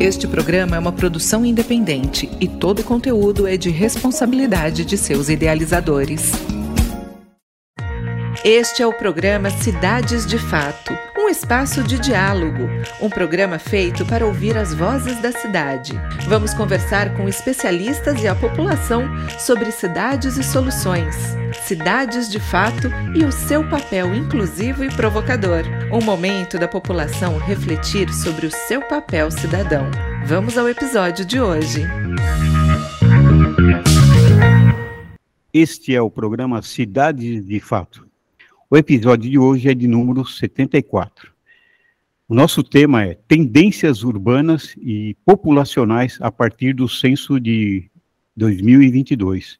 Este 0.00 0.26
programa 0.26 0.74
é 0.74 0.78
uma 0.78 0.92
produção 0.92 1.46
independente 1.46 2.28
e 2.40 2.48
todo 2.48 2.80
o 2.80 2.84
conteúdo 2.84 3.46
é 3.46 3.56
de 3.56 3.70
responsabilidade 3.70 4.84
de 4.84 4.98
seus 4.98 5.28
idealizadores. 5.28 6.32
Este 8.44 8.82
é 8.82 8.86
o 8.86 8.92
programa 8.92 9.50
Cidades 9.50 10.26
de 10.26 10.36
Fato, 10.36 10.92
um 11.24 11.28
espaço 11.30 11.82
de 11.82 11.98
diálogo, 11.98 12.68
um 13.00 13.08
programa 13.08 13.58
feito 13.58 14.04
para 14.04 14.26
ouvir 14.26 14.58
as 14.58 14.74
vozes 14.74 15.18
da 15.22 15.32
cidade. 15.32 15.92
Vamos 16.28 16.52
conversar 16.52 17.16
com 17.16 17.26
especialistas 17.26 18.22
e 18.22 18.28
a 18.28 18.34
população 18.34 19.04
sobre 19.38 19.72
cidades 19.72 20.36
e 20.36 20.42
soluções, 20.42 21.16
cidades 21.62 22.28
de 22.30 22.38
fato 22.38 22.90
e 23.14 23.24
o 23.24 23.32
seu 23.32 23.66
papel 23.70 24.14
inclusivo 24.14 24.84
e 24.84 24.94
provocador. 24.94 25.62
Um 25.90 26.04
momento 26.04 26.58
da 26.58 26.68
população 26.68 27.38
refletir 27.38 28.12
sobre 28.12 28.46
o 28.46 28.50
seu 28.50 28.82
papel 28.82 29.30
cidadão. 29.30 29.90
Vamos 30.26 30.58
ao 30.58 30.68
episódio 30.68 31.24
de 31.24 31.40
hoje. 31.40 31.84
Este 35.54 35.94
é 35.94 36.02
o 36.02 36.10
programa 36.10 36.60
Cidades 36.60 37.46
de 37.46 37.60
Fato. 37.60 38.13
O 38.70 38.76
episódio 38.78 39.30
de 39.30 39.38
hoje 39.38 39.68
é 39.68 39.74
de 39.74 39.86
número 39.86 40.24
74. 40.24 41.30
O 42.26 42.34
nosso 42.34 42.62
tema 42.62 43.04
é 43.04 43.14
Tendências 43.14 44.02
Urbanas 44.02 44.74
e 44.78 45.14
Populacionais 45.24 46.18
a 46.20 46.32
partir 46.32 46.72
do 46.72 46.88
censo 46.88 47.38
de 47.38 47.90
2022. 48.34 49.58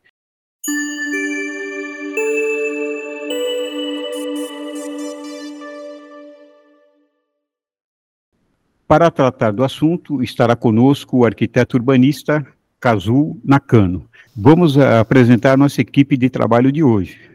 Para 8.88 9.10
tratar 9.10 9.52
do 9.52 9.62
assunto, 9.62 10.23
estará 10.23 10.56
conosco 10.56 11.18
o 11.18 11.24
arquiteto 11.26 11.76
urbanista 11.76 12.46
Kazu 12.80 13.38
Nakano. 13.45 14.09
Vamos 14.34 14.79
apresentar 14.79 15.59
nossa 15.59 15.82
equipe 15.82 16.16
de 16.16 16.30
trabalho 16.30 16.73
de 16.73 16.82
hoje. 16.82 17.34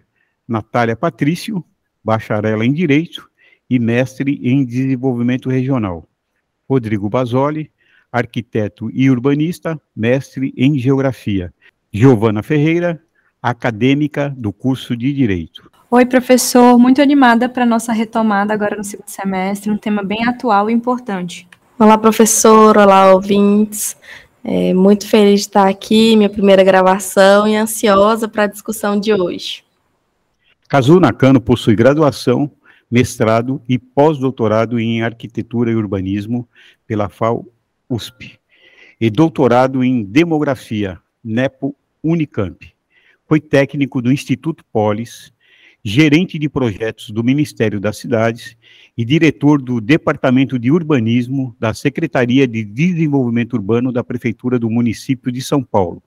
Natália 0.50 0.96
Patrício, 0.96 1.64
bacharela 2.04 2.66
em 2.66 2.74
Direito 2.74 3.30
e 3.70 3.78
mestre 3.78 4.40
em 4.42 4.66
Desenvolvimento 4.66 5.48
Regional. 5.48 6.10
Rodrigo 6.68 7.08
Basoli, 7.08 7.72
arquiteto 8.12 8.90
e 8.92 9.12
urbanista, 9.12 9.80
mestre 9.96 10.52
em 10.58 10.80
Geografia. 10.80 11.54
Giovana 11.94 12.42
Ferreira, 12.42 13.00
acadêmica 13.42 14.34
do 14.36 14.52
curso 14.52 14.98
de 14.98 15.14
Direito. 15.14 15.70
Oi, 15.92 16.06
professor, 16.06 16.80
muito 16.80 17.00
animada 17.00 17.48
para 17.48 17.64
a 17.64 17.68
nossa 17.68 17.94
retomada 17.94 18.52
agora 18.52 18.76
no 18.76 18.84
segundo 18.84 19.08
semestre, 19.08 19.72
um 19.72 19.78
tema 19.78 20.04
bem 20.04 20.28
atual 20.28 20.70
e 20.70 20.74
importante. 20.74 21.48
Olá, 21.78 21.98
professor, 21.98 22.76
olá, 22.76 23.14
ouvintes. 23.14 23.96
É, 24.44 24.74
muito 24.74 25.08
feliz 25.08 25.42
de 25.42 25.48
estar 25.48 25.68
aqui, 25.68 26.16
minha 26.16 26.30
primeira 26.30 26.64
gravação 26.64 27.48
e 27.48 27.56
ansiosa 27.56 28.28
para 28.28 28.44
a 28.44 28.48
discussão 28.48 29.00
de 29.00 29.14
hoje. 29.14 29.64
Kazu 30.70 31.00
Nakano 31.00 31.42
possui 31.42 31.76
graduação, 31.76 32.52
mestrado 32.92 33.60
e 33.68 33.80
pós-doutorado 33.80 34.80
em 34.80 35.02
Arquitetura 35.02 35.72
e 35.72 35.76
Urbanismo 35.76 36.48
pela 36.86 37.10
FAO 37.10 37.52
USP 37.90 38.40
e 39.02 39.10
doutorado 39.10 39.84
em 39.84 40.04
Demografia, 40.04 41.00
NEPO 41.24 41.76
Unicamp. 42.04 42.72
Foi 43.28 43.42
técnico 43.42 44.00
do 44.00 44.12
Instituto 44.12 44.64
Polis, 44.72 45.34
gerente 45.84 46.38
de 46.38 46.48
projetos 46.48 47.10
do 47.10 47.24
Ministério 47.24 47.80
das 47.80 47.98
Cidades 47.98 48.56
e 48.96 49.04
diretor 49.04 49.60
do 49.60 49.82
Departamento 49.82 50.60
de 50.60 50.70
Urbanismo 50.70 51.56
da 51.60 51.74
Secretaria 51.74 52.48
de 52.48 52.64
Desenvolvimento 52.64 53.54
Urbano 53.54 53.92
da 53.92 54.04
Prefeitura 54.04 54.60
do 54.60 54.70
município 54.70 55.32
de 55.32 55.42
São 55.42 55.64
Paulo. 55.64 56.04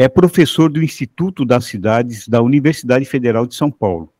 É 0.00 0.08
professor 0.08 0.70
do 0.70 0.80
Instituto 0.80 1.44
das 1.44 1.64
Cidades 1.64 2.28
da 2.28 2.40
Universidade 2.40 3.04
Federal 3.04 3.44
de 3.48 3.56
São 3.56 3.68
Paulo. 3.68 4.12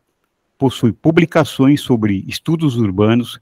Possui 0.58 0.92
publicações 0.92 1.82
sobre 1.82 2.25
estudos 2.26 2.75
urbanos, 2.75 3.38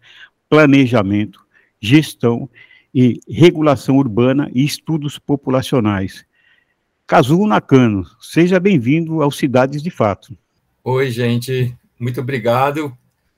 planejamento, 0.47 1.43
gestão 1.81 2.47
e 2.95 3.19
regulação 3.27 3.97
urbana 3.97 4.51
e 4.55 4.63
estudos 4.63 5.19
populacionais. 5.19 6.27
Kazuo 7.07 7.47
Nakano, 7.47 8.05
seja 8.21 8.61
bem-vindo 8.61 9.23
ao 9.23 9.31
Cidades 9.31 9.83
de 9.83 9.91
Fato. 9.91 10.37
Oi, 10.85 11.11
gente, 11.11 11.75
muito 11.99 12.21
obrigado 12.21 12.95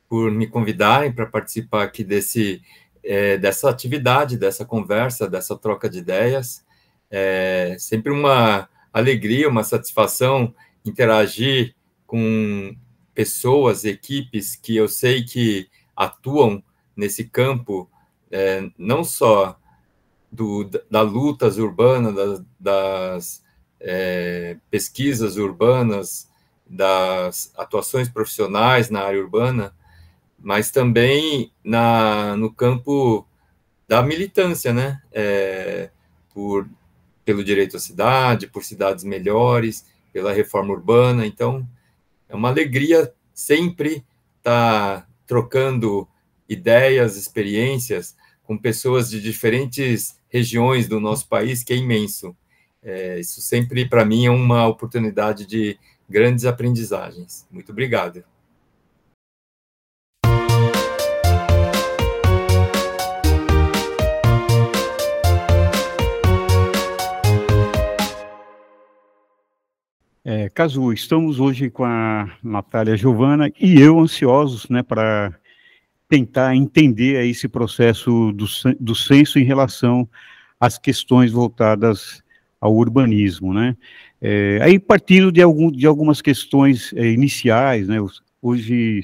por 0.08 0.32
me 0.32 0.48
convidarem 0.48 1.12
para 1.12 1.26
participar 1.26 1.84
aqui 1.84 2.02
desse, 2.02 2.60
é, 3.04 3.38
dessa 3.38 3.70
atividade, 3.70 4.36
dessa 4.36 4.64
conversa, 4.64 5.30
dessa 5.30 5.56
troca 5.56 5.88
de 5.88 5.98
ideias. 5.98 6.64
É 7.08 7.76
sempre 7.78 8.10
uma 8.10 8.68
alegria, 8.92 9.48
uma 9.48 9.64
satisfação 9.64 10.54
interagir 10.84 11.74
com 12.06 12.74
pessoas, 13.14 13.84
equipes 13.84 14.56
que 14.56 14.76
eu 14.76 14.88
sei 14.88 15.24
que 15.24 15.68
atuam 15.96 16.62
nesse 16.96 17.24
campo, 17.24 17.90
é, 18.30 18.70
não 18.78 19.02
só 19.02 19.58
do, 20.30 20.68
da 20.90 21.00
lutas 21.02 21.58
urbanas, 21.58 22.14
das, 22.14 22.42
das 22.60 23.44
é, 23.80 24.56
pesquisas 24.70 25.36
urbanas, 25.36 26.28
das 26.66 27.52
atuações 27.56 28.08
profissionais 28.08 28.90
na 28.90 29.02
área 29.02 29.20
urbana, 29.20 29.74
mas 30.38 30.70
também 30.70 31.52
na, 31.64 32.36
no 32.36 32.52
campo 32.52 33.26
da 33.88 34.02
militância, 34.02 34.72
né? 34.72 35.02
É, 35.10 35.90
por 36.32 36.68
pelo 37.28 37.44
direito 37.44 37.76
à 37.76 37.78
cidade, 37.78 38.46
por 38.46 38.64
cidades 38.64 39.04
melhores, 39.04 39.84
pela 40.14 40.32
reforma 40.32 40.72
urbana. 40.72 41.26
Então, 41.26 41.68
é 42.26 42.34
uma 42.34 42.48
alegria 42.48 43.12
sempre 43.34 44.02
estar 44.38 45.02
tá 45.02 45.06
trocando 45.26 46.08
ideias, 46.48 47.18
experiências 47.18 48.16
com 48.44 48.56
pessoas 48.56 49.10
de 49.10 49.20
diferentes 49.20 50.18
regiões 50.30 50.88
do 50.88 50.98
nosso 50.98 51.28
país, 51.28 51.62
que 51.62 51.74
é 51.74 51.76
imenso. 51.76 52.34
É, 52.82 53.20
isso 53.20 53.42
sempre, 53.42 53.86
para 53.86 54.06
mim, 54.06 54.24
é 54.24 54.30
uma 54.30 54.66
oportunidade 54.66 55.44
de 55.44 55.78
grandes 56.08 56.46
aprendizagens. 56.46 57.46
Muito 57.50 57.72
obrigado. 57.72 58.24
É, 70.30 70.50
Cazu, 70.50 70.92
estamos 70.92 71.40
hoje 71.40 71.70
com 71.70 71.86
a 71.86 72.30
Natália 72.44 72.98
Giovana 72.98 73.50
e 73.58 73.80
eu 73.80 73.98
ansiosos 73.98 74.68
né, 74.68 74.82
para 74.82 75.34
tentar 76.06 76.54
entender 76.54 77.24
esse 77.24 77.48
processo 77.48 78.30
do, 78.32 78.44
do 78.78 78.94
censo 78.94 79.38
em 79.38 79.42
relação 79.42 80.06
às 80.60 80.76
questões 80.76 81.32
voltadas 81.32 82.22
ao 82.60 82.76
urbanismo. 82.76 83.54
Né? 83.54 83.74
É, 84.20 84.58
aí 84.60 84.78
partindo 84.78 85.32
de, 85.32 85.40
algum, 85.40 85.70
de 85.72 85.86
algumas 85.86 86.20
questões 86.20 86.92
é, 86.92 87.06
iniciais, 87.10 87.88
né, 87.88 87.96
hoje 88.42 89.00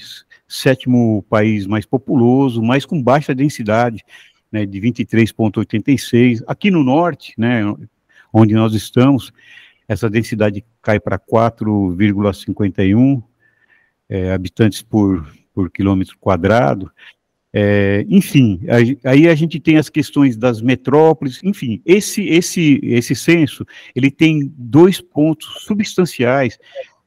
sétimo 0.46 1.24
país 1.30 1.66
mais 1.66 1.86
populoso, 1.86 2.60
mas 2.62 2.84
com 2.84 3.02
baixa 3.02 3.34
densidade, 3.34 4.04
né, 4.52 4.66
de 4.66 4.78
23,86, 4.78 6.44
aqui 6.46 6.70
no 6.70 6.84
norte, 6.84 7.32
né, 7.38 7.62
onde 8.30 8.52
nós 8.52 8.74
estamos, 8.74 9.32
essa 9.86 10.08
densidade 10.08 10.64
cai 10.82 10.98
para 10.98 11.18
4,51 11.18 13.22
é, 14.08 14.32
habitantes 14.32 14.80
por, 14.82 15.30
por 15.52 15.70
quilômetro 15.70 16.16
quadrado. 16.18 16.90
É, 17.56 18.04
enfim, 18.08 18.62
aí 19.04 19.28
a 19.28 19.34
gente 19.36 19.60
tem 19.60 19.76
as 19.76 19.88
questões 19.88 20.36
das 20.36 20.60
metrópoles, 20.60 21.38
enfim, 21.44 21.80
esse, 21.86 22.26
esse, 22.26 22.80
esse 22.82 23.14
censo, 23.14 23.64
ele 23.94 24.10
tem 24.10 24.52
dois 24.58 25.00
pontos 25.00 25.64
substanciais 25.64 26.58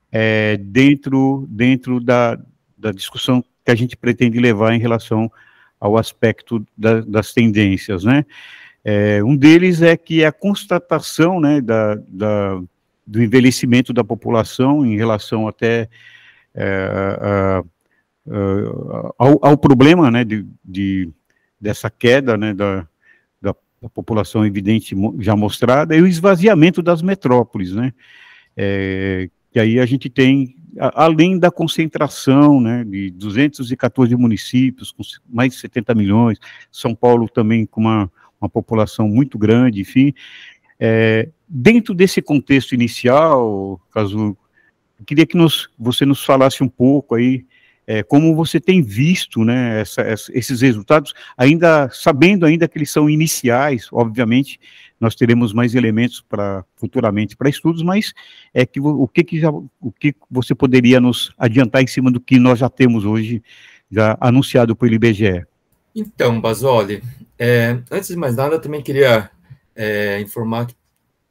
é, 0.10 0.56
dentro, 0.56 1.46
dentro 1.50 2.00
da, 2.00 2.40
da 2.78 2.94
discussão 2.94 3.44
que 3.66 3.72
a 3.72 3.76
gente 3.76 3.98
pretende 3.98 4.40
levar 4.40 4.74
em 4.74 4.80
relação 4.80 5.30
ao 5.78 5.98
aspecto 5.98 6.66
da, 6.78 7.02
das 7.02 7.34
tendências, 7.34 8.06
né? 8.06 8.26
É, 8.90 9.22
um 9.22 9.36
deles 9.36 9.82
é 9.82 9.98
que 9.98 10.24
a 10.24 10.32
constatação 10.32 11.42
né, 11.42 11.60
da, 11.60 11.96
da, 12.08 12.58
do 13.06 13.22
envelhecimento 13.22 13.92
da 13.92 14.02
população 14.02 14.86
em 14.86 14.96
relação 14.96 15.46
até 15.46 15.90
é, 16.56 16.90
a, 17.22 17.60
a, 17.60 17.64
ao, 19.18 19.46
ao, 19.46 19.58
problema 19.58 20.10
né, 20.10 20.24
de, 20.24 20.48
de, 20.64 21.10
dessa 21.60 21.90
queda 21.90 22.38
né, 22.38 22.54
da, 22.54 22.88
da, 23.42 23.54
da, 23.82 23.90
população 23.90 24.46
evidente 24.46 24.96
já 25.20 25.36
mostrada 25.36 25.94
e 25.94 26.02
o 26.02 26.08
esvaziamento 26.08 26.82
das 26.82 27.02
metrópoles, 27.02 27.74
né, 27.74 27.92
é, 28.56 29.30
que 29.52 29.60
aí 29.60 29.82
a 29.82 29.86
gente 29.86 30.10
tem, 30.10 30.56
além 30.80 31.38
da 31.38 31.52
concentração 31.52 32.62
né, 32.62 32.86
de 32.86 33.12
214 33.12 34.16
municípios, 34.16 34.94
com 34.94 35.04
mais 35.28 35.52
de 35.52 35.60
70 35.60 35.94
milhões, 35.94 36.40
São 36.72 36.96
Paulo 36.96 37.28
também 37.28 37.66
com 37.66 37.82
uma 37.82 38.10
uma 38.40 38.50
população 38.50 39.08
muito 39.08 39.38
grande, 39.38 39.82
enfim. 39.82 40.14
É, 40.80 41.30
dentro 41.48 41.94
desse 41.94 42.22
contexto 42.22 42.74
inicial, 42.74 43.82
caso 43.92 44.38
queria 45.06 45.26
que 45.26 45.38
nos, 45.38 45.70
você 45.78 46.06
nos 46.06 46.24
falasse 46.24 46.64
um 46.64 46.68
pouco 46.68 47.16
aí 47.16 47.46
é, 47.88 48.04
como 48.04 48.36
você 48.36 48.60
tem 48.60 48.82
visto 48.82 49.46
né, 49.46 49.80
essa, 49.80 50.02
essa, 50.02 50.38
esses 50.38 50.60
resultados, 50.60 51.14
ainda 51.38 51.90
sabendo 51.90 52.46
ainda 52.46 52.68
que 52.68 52.78
eles 52.78 52.92
são 52.92 53.10
iniciais, 53.10 53.88
obviamente, 53.94 54.60
nós 55.00 55.16
teremos 55.16 55.54
mais 55.54 55.74
elementos 55.74 56.20
para 56.20 56.66
futuramente 56.76 57.38
para 57.38 57.50
estudos, 57.50 57.82
mas 57.82 58.14
é 58.54 58.66
que 58.66 58.82
o 58.82 59.08
que, 59.08 59.24
que 59.24 59.40
já, 59.40 59.50
o 59.50 59.92
que 59.98 60.14
você 60.30 60.54
poderia 60.54 61.00
nos 61.00 61.32
adiantar 61.38 61.82
em 61.82 61.88
cima 61.88 62.12
do 62.12 62.20
que 62.20 62.38
nós 62.38 62.60
já 62.60 62.70
temos 62.70 63.06
hoje 63.06 63.42
já 63.90 64.18
anunciado 64.20 64.76
pelo 64.76 64.94
IBGE? 64.94 65.46
Então, 66.00 66.40
Basoli, 66.40 67.04
é, 67.40 67.82
antes 67.90 68.10
de 68.10 68.16
mais 68.16 68.36
nada, 68.36 68.54
eu 68.54 68.62
também 68.62 68.84
queria 68.84 69.32
é, 69.76 70.22
informar 70.22 70.68
que 70.68 70.76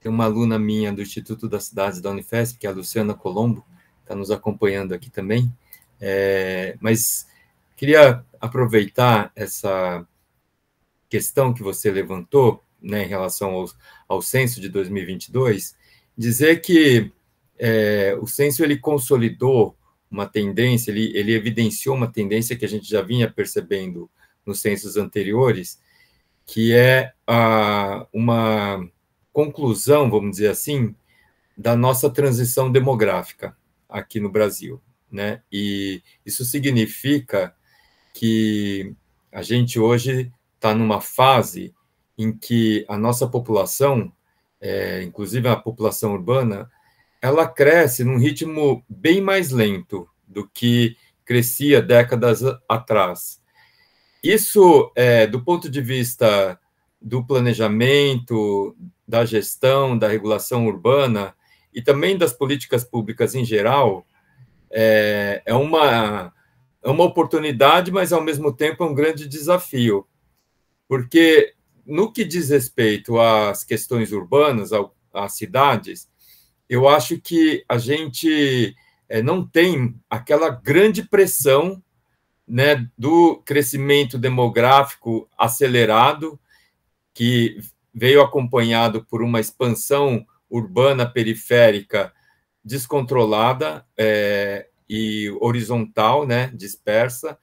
tem 0.00 0.10
uma 0.10 0.24
aluna 0.24 0.58
minha 0.58 0.92
do 0.92 1.00
Instituto 1.00 1.48
das 1.48 1.66
Cidades 1.66 2.00
da 2.00 2.10
Unifesp, 2.10 2.58
que 2.58 2.66
é 2.66 2.70
a 2.70 2.72
Luciana 2.72 3.14
Colombo, 3.14 3.64
está 4.02 4.12
nos 4.16 4.28
acompanhando 4.28 4.92
aqui 4.92 5.08
também. 5.08 5.54
É, 6.00 6.76
mas 6.80 7.28
queria 7.76 8.24
aproveitar 8.40 9.30
essa 9.36 10.04
questão 11.08 11.54
que 11.54 11.62
você 11.62 11.88
levantou, 11.88 12.60
né, 12.82 13.04
em 13.04 13.08
relação 13.08 13.50
ao, 13.50 13.66
ao 14.08 14.20
censo 14.20 14.60
de 14.60 14.68
2022, 14.68 15.76
dizer 16.18 16.60
que 16.60 17.12
é, 17.56 18.18
o 18.20 18.26
censo 18.26 18.64
ele 18.64 18.78
consolidou 18.78 19.76
uma 20.10 20.26
tendência, 20.26 20.90
ele, 20.90 21.16
ele 21.16 21.34
evidenciou 21.34 21.94
uma 21.94 22.10
tendência 22.10 22.56
que 22.56 22.64
a 22.64 22.68
gente 22.68 22.90
já 22.90 23.00
vinha 23.00 23.30
percebendo 23.30 24.10
nos 24.46 24.60
censos 24.60 24.96
anteriores, 24.96 25.80
que 26.46 26.72
é 26.72 27.12
a, 27.26 28.06
uma 28.12 28.88
conclusão, 29.32 30.08
vamos 30.10 30.32
dizer 30.32 30.48
assim, 30.48 30.94
da 31.56 31.74
nossa 31.74 32.08
transição 32.08 32.70
demográfica 32.70 33.56
aqui 33.88 34.20
no 34.20 34.30
Brasil 34.30 34.80
né? 35.10 35.42
E 35.50 36.02
isso 36.24 36.44
significa 36.44 37.54
que 38.12 38.94
a 39.30 39.42
gente 39.42 39.78
hoje 39.78 40.32
está 40.54 40.74
numa 40.74 41.00
fase 41.00 41.74
em 42.18 42.32
que 42.32 42.84
a 42.88 42.96
nossa 42.96 43.26
população, 43.26 44.12
é, 44.60 45.02
inclusive 45.02 45.48
a 45.48 45.56
população 45.56 46.12
urbana, 46.12 46.70
ela 47.20 47.46
cresce 47.46 48.04
num 48.04 48.18
ritmo 48.18 48.84
bem 48.88 49.20
mais 49.20 49.50
lento 49.50 50.08
do 50.26 50.48
que 50.48 50.96
crescia 51.24 51.82
décadas 51.82 52.42
atrás. 52.68 53.42
Isso, 54.26 54.90
é, 54.96 55.24
do 55.24 55.40
ponto 55.40 55.70
de 55.70 55.80
vista 55.80 56.58
do 57.00 57.24
planejamento, 57.24 58.76
da 59.06 59.24
gestão, 59.24 59.96
da 59.96 60.08
regulação 60.08 60.66
urbana 60.66 61.32
e 61.72 61.80
também 61.80 62.18
das 62.18 62.32
políticas 62.32 62.82
públicas 62.82 63.36
em 63.36 63.44
geral, 63.44 64.04
é, 64.68 65.44
é, 65.46 65.54
uma, 65.54 66.32
é 66.82 66.90
uma 66.90 67.04
oportunidade, 67.04 67.92
mas 67.92 68.12
ao 68.12 68.20
mesmo 68.20 68.52
tempo 68.52 68.82
é 68.82 68.86
um 68.88 68.94
grande 68.94 69.28
desafio, 69.28 70.04
porque 70.88 71.54
no 71.86 72.12
que 72.12 72.24
diz 72.24 72.50
respeito 72.50 73.20
às 73.20 73.62
questões 73.62 74.10
urbanas, 74.10 74.70
às 75.14 75.36
cidades, 75.36 76.10
eu 76.68 76.88
acho 76.88 77.20
que 77.20 77.64
a 77.68 77.78
gente 77.78 78.74
é, 79.08 79.22
não 79.22 79.46
tem 79.46 79.94
aquela 80.10 80.50
grande 80.50 81.04
pressão 81.04 81.80
né, 82.46 82.88
do 82.96 83.42
crescimento 83.44 84.18
demográfico 84.18 85.28
acelerado, 85.36 86.38
que 87.12 87.58
veio 87.92 88.22
acompanhado 88.22 89.04
por 89.04 89.22
uma 89.22 89.40
expansão 89.40 90.24
urbana 90.48 91.06
periférica 91.06 92.12
descontrolada 92.64 93.86
é, 93.96 94.68
e 94.88 95.30
horizontal, 95.40 96.26
né, 96.26 96.50
dispersa. 96.54 97.38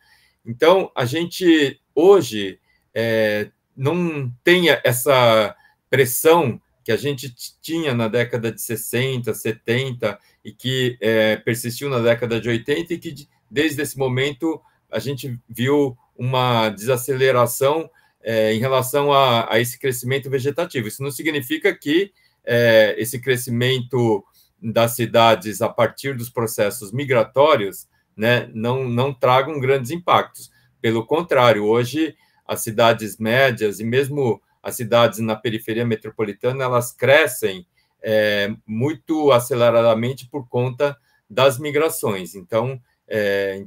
Então, 0.45 0.91
a 0.95 1.05
gente 1.05 1.81
hoje 1.95 2.59
é, 2.93 3.49
não 3.75 4.31
tem 4.43 4.65
essa 4.83 5.55
pressão 5.89 6.61
que 6.83 6.91
a 6.91 6.97
gente 6.97 7.33
tinha 7.61 7.93
na 7.93 8.07
década 8.07 8.51
de 8.51 8.61
60, 8.61 9.33
70 9.33 10.19
e 10.43 10.51
que 10.51 10.97
é, 10.99 11.37
persistiu 11.37 11.89
na 11.89 11.99
década 11.99 12.39
de 12.41 12.49
80 12.49 12.93
e 12.93 12.97
que 12.97 13.27
desde 13.49 13.81
esse 13.81 13.97
momento 13.97 14.61
a 14.93 14.99
gente 14.99 15.39
viu 15.49 15.97
uma 16.15 16.69
desaceleração 16.69 17.89
é, 18.21 18.53
em 18.53 18.59
relação 18.59 19.11
a, 19.11 19.51
a, 19.51 19.59
esse 19.59 19.77
crescimento 19.77 20.29
vegetativo. 20.29 20.87
Isso 20.87 21.03
não 21.03 21.11
significa 21.11 21.73
que 21.75 22.11
é, 22.45 22.95
esse 22.97 23.19
crescimento 23.19 24.23
das 24.61 24.95
cidades 24.95 25.61
a 25.61 25.67
partir 25.67 26.15
dos 26.15 26.29
processos 26.29 26.91
migratórios 26.91 27.87
né, 28.15 28.49
não, 28.53 28.87
não 28.87 29.13
tragam 29.13 29.59
grandes 29.59 29.91
impactos. 29.91 30.51
Pelo 30.79 31.05
contrário, 31.05 31.65
hoje 31.65 32.15
as 32.47 32.61
cidades 32.61 33.17
médias 33.17 33.79
e 33.79 33.83
mesmo 33.83 34.41
as 34.61 34.75
cidades 34.75 35.19
na 35.19 35.35
periferia 35.35 35.85
metropolitana 35.85 36.63
elas 36.63 36.93
crescem 36.93 37.65
é, 38.01 38.53
muito 38.65 39.31
aceleradamente 39.31 40.27
por 40.29 40.47
conta 40.47 40.95
das 41.29 41.57
migrações. 41.57 42.35
Então, 42.35 42.79
é, 43.07 43.65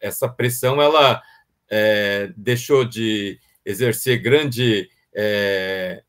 essa 0.00 0.28
pressão 0.28 0.80
ela 0.80 1.22
é, 1.68 2.32
deixou 2.36 2.84
de 2.84 3.38
exercer 3.64 4.20
grande 4.20 4.88
é, 5.14 6.02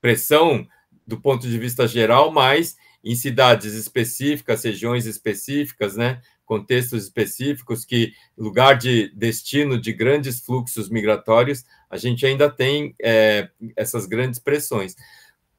pressão 0.00 0.66
do 1.06 1.20
ponto 1.20 1.48
de 1.48 1.58
vista 1.58 1.86
geral, 1.86 2.30
mas 2.30 2.76
em 3.02 3.14
cidades 3.14 3.74
específicas, 3.74 4.64
regiões 4.64 5.06
específicas, 5.06 5.96
né, 5.96 6.20
contextos 6.44 7.04
específicos, 7.04 7.84
que 7.84 8.12
lugar 8.36 8.76
de 8.76 9.10
destino 9.14 9.80
de 9.80 9.92
grandes 9.92 10.40
fluxos 10.40 10.88
migratórios, 10.88 11.64
a 11.90 11.96
gente 11.96 12.26
ainda 12.26 12.50
tem 12.50 12.94
é, 13.00 13.48
essas 13.76 14.06
grandes 14.06 14.38
pressões. 14.38 14.94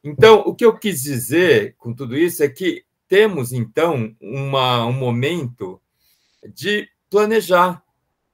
Então, 0.03 0.39
o 0.41 0.55
que 0.55 0.65
eu 0.65 0.77
quis 0.77 1.01
dizer 1.01 1.75
com 1.77 1.93
tudo 1.93 2.17
isso 2.17 2.43
é 2.43 2.49
que 2.49 2.83
temos, 3.07 3.51
então, 3.51 4.15
uma, 4.21 4.85
um 4.85 4.93
momento 4.93 5.81
de 6.47 6.87
planejar 7.09 7.83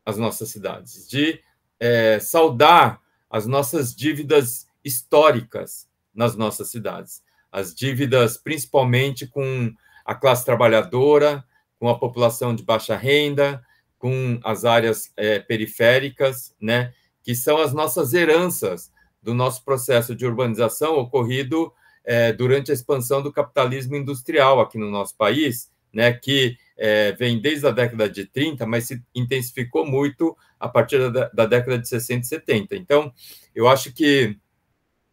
as 0.06 0.18
nossas 0.18 0.50
cidades, 0.50 1.07
de 1.07 1.40
é, 1.80 2.19
saudar 2.19 3.02
as 3.30 3.46
nossas 3.46 3.96
dívidas 3.96 4.68
históricas 4.84 5.88
nas 6.14 6.35
nossas 6.35 6.69
cidades. 6.69 7.24
As 7.52 7.74
dívidas 7.74 8.38
principalmente 8.38 9.26
com 9.26 9.74
a 10.06 10.14
classe 10.14 10.45
trabalhadora, 10.45 11.44
com 11.80 11.90
a 11.90 11.97
população 11.97 12.56
de 12.56 12.64
baixa 12.64 12.95
renda, 12.95 13.64
com 13.97 14.40
as 14.44 14.66
áreas 14.66 15.12
é, 15.18 15.40
periféricas, 15.40 16.54
né, 16.62 16.94
que 17.24 17.33
são 17.33 17.57
as 17.57 17.74
nossas 17.74 18.14
heranças 18.14 18.92
do 19.21 19.33
nosso 19.33 19.66
processo 19.66 20.16
de 20.16 20.26
urbanização 20.26 21.00
ocorrido 21.00 21.74
é, 22.04 22.31
durante 22.31 22.69
a 22.69 22.74
expansão 22.74 23.24
do 23.24 23.33
capitalismo 23.33 23.95
industrial 23.95 24.62
aqui 24.62 24.78
no 24.78 24.92
nosso 24.92 25.16
país, 25.18 25.71
né, 25.92 26.14
que 26.14 26.56
é, 26.77 27.13
vem 27.13 27.39
desde 27.39 27.67
a 27.67 27.71
década 27.71 28.09
de 28.09 28.25
30, 28.25 28.65
mas 28.65 28.85
se 28.85 29.01
intensificou 29.13 29.85
muito 29.85 30.37
a 30.59 30.67
partir 30.67 31.11
da, 31.11 31.29
da 31.29 31.45
década 31.45 31.77
de 31.77 31.87
60 31.87 32.21
e 32.21 32.25
70. 32.25 32.75
Então, 32.75 33.13
eu 33.53 33.67
acho 33.67 33.94
que 33.94 34.37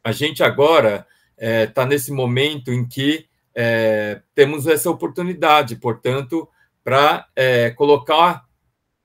a 0.02 0.12
gente 0.12 0.42
agora 0.42 1.06
está 1.36 1.46
é, 1.46 1.66
tá 1.66 1.86
nesse 1.86 2.10
momento 2.10 2.72
em 2.72 2.86
que 2.86 3.26
é, 3.54 4.22
temos 4.34 4.66
essa 4.66 4.90
oportunidade, 4.90 5.76
portanto, 5.76 6.48
para 6.82 7.26
é, 7.36 7.70
colocar 7.70 8.44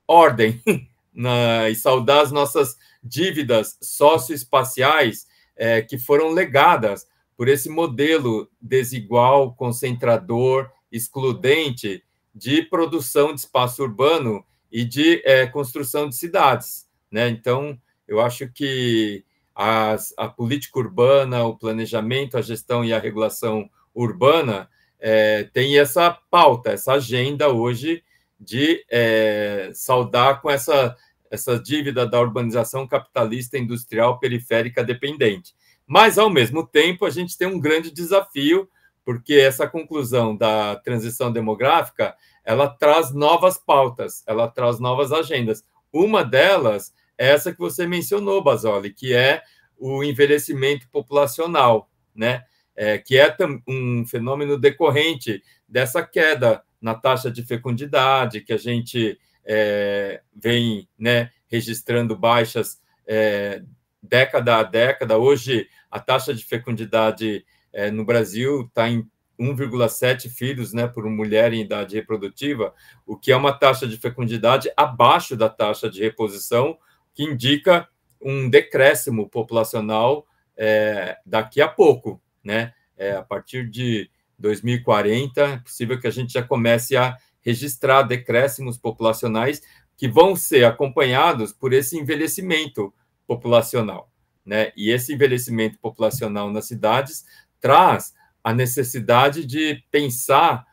ordem 0.06 0.60
na, 1.12 1.68
e 1.68 1.74
saudar 1.74 2.22
as 2.22 2.32
nossas 2.32 2.76
dívidas 3.02 3.78
socioespaciais 3.80 5.26
é, 5.56 5.82
que 5.82 5.98
foram 5.98 6.30
legadas 6.30 7.06
por 7.36 7.48
esse 7.48 7.68
modelo 7.68 8.50
desigual, 8.60 9.54
concentrador, 9.54 10.70
excludente 10.90 12.02
de 12.38 12.62
produção 12.62 13.34
de 13.34 13.40
espaço 13.40 13.82
urbano 13.82 14.44
e 14.70 14.84
de 14.84 15.20
é, 15.24 15.46
construção 15.46 16.08
de 16.08 16.14
cidades. 16.14 16.88
Né? 17.10 17.28
Então, 17.28 17.76
eu 18.06 18.20
acho 18.20 18.48
que 18.48 19.24
as, 19.54 20.14
a 20.16 20.28
política 20.28 20.78
urbana, 20.78 21.44
o 21.44 21.56
planejamento, 21.56 22.38
a 22.38 22.42
gestão 22.42 22.84
e 22.84 22.92
a 22.92 22.98
regulação 23.00 23.68
urbana 23.92 24.68
é, 25.00 25.44
tem 25.52 25.78
essa 25.78 26.16
pauta, 26.30 26.70
essa 26.70 26.92
agenda 26.92 27.48
hoje 27.48 28.04
de 28.38 28.84
é, 28.88 29.70
saudar 29.74 30.40
com 30.40 30.48
essa, 30.48 30.96
essa 31.28 31.58
dívida 31.58 32.06
da 32.06 32.20
urbanização 32.20 32.86
capitalista 32.86 33.58
industrial 33.58 34.20
periférica 34.20 34.84
dependente. 34.84 35.54
Mas, 35.84 36.18
ao 36.18 36.30
mesmo 36.30 36.64
tempo, 36.64 37.04
a 37.04 37.10
gente 37.10 37.36
tem 37.36 37.48
um 37.48 37.58
grande 37.58 37.90
desafio, 37.90 38.68
porque 39.08 39.36
essa 39.36 39.66
conclusão 39.66 40.36
da 40.36 40.76
transição 40.76 41.32
demográfica 41.32 42.14
ela 42.44 42.68
traz 42.68 43.10
novas 43.10 43.56
pautas, 43.56 44.22
ela 44.26 44.46
traz 44.46 44.78
novas 44.78 45.12
agendas. 45.12 45.64
Uma 45.90 46.22
delas 46.22 46.92
essa 47.16 47.50
que 47.50 47.58
você 47.58 47.86
mencionou, 47.86 48.44
Basoli, 48.44 48.92
que 48.92 49.14
é 49.14 49.40
o 49.78 50.04
envelhecimento 50.04 50.86
populacional, 50.90 51.90
né? 52.14 52.44
É, 52.76 52.98
que 52.98 53.16
é 53.16 53.34
um 53.66 54.04
fenômeno 54.04 54.58
decorrente 54.58 55.42
dessa 55.66 56.02
queda 56.02 56.62
na 56.78 56.94
taxa 56.94 57.30
de 57.30 57.42
fecundidade, 57.42 58.42
que 58.42 58.52
a 58.52 58.58
gente 58.58 59.18
é, 59.42 60.20
vem 60.36 60.86
né, 60.98 61.30
registrando 61.46 62.14
baixas 62.14 62.78
é, 63.06 63.62
década 64.02 64.58
a 64.58 64.62
década. 64.62 65.16
Hoje, 65.16 65.66
a 65.90 65.98
taxa 65.98 66.34
de 66.34 66.44
fecundidade 66.44 67.42
é, 67.72 67.90
no 67.90 68.04
Brasil 68.04 68.62
está 68.62 68.88
em 68.88 69.06
1,7 69.38 70.28
filhos 70.28 70.72
né, 70.72 70.86
por 70.86 71.08
mulher 71.08 71.52
em 71.52 71.60
idade 71.62 71.94
reprodutiva, 71.94 72.74
o 73.06 73.16
que 73.16 73.30
é 73.30 73.36
uma 73.36 73.52
taxa 73.52 73.86
de 73.86 73.96
fecundidade 73.96 74.70
abaixo 74.76 75.36
da 75.36 75.48
taxa 75.48 75.88
de 75.88 76.02
reposição, 76.02 76.76
que 77.14 77.22
indica 77.22 77.88
um 78.20 78.50
decréscimo 78.50 79.28
populacional 79.28 80.26
é, 80.56 81.16
daqui 81.24 81.60
a 81.60 81.68
pouco. 81.68 82.20
Né? 82.42 82.72
É, 82.96 83.12
a 83.12 83.22
partir 83.22 83.68
de 83.68 84.10
2040, 84.38 85.40
é 85.40 85.56
possível 85.58 86.00
que 86.00 86.06
a 86.06 86.10
gente 86.12 86.32
já 86.32 86.42
comece 86.42 86.96
a 86.96 87.16
registrar 87.40 88.02
decréscimos 88.02 88.76
populacionais 88.76 89.62
que 89.96 90.08
vão 90.08 90.36
ser 90.36 90.64
acompanhados 90.64 91.52
por 91.52 91.72
esse 91.72 91.98
envelhecimento 91.98 92.92
populacional. 93.26 94.10
Né? 94.44 94.72
E 94.76 94.90
esse 94.90 95.12
envelhecimento 95.12 95.78
populacional 95.78 96.50
nas 96.50 96.66
cidades 96.66 97.24
traz 97.60 98.14
a 98.42 98.54
necessidade 98.54 99.44
de 99.44 99.82
pensar 99.90 100.66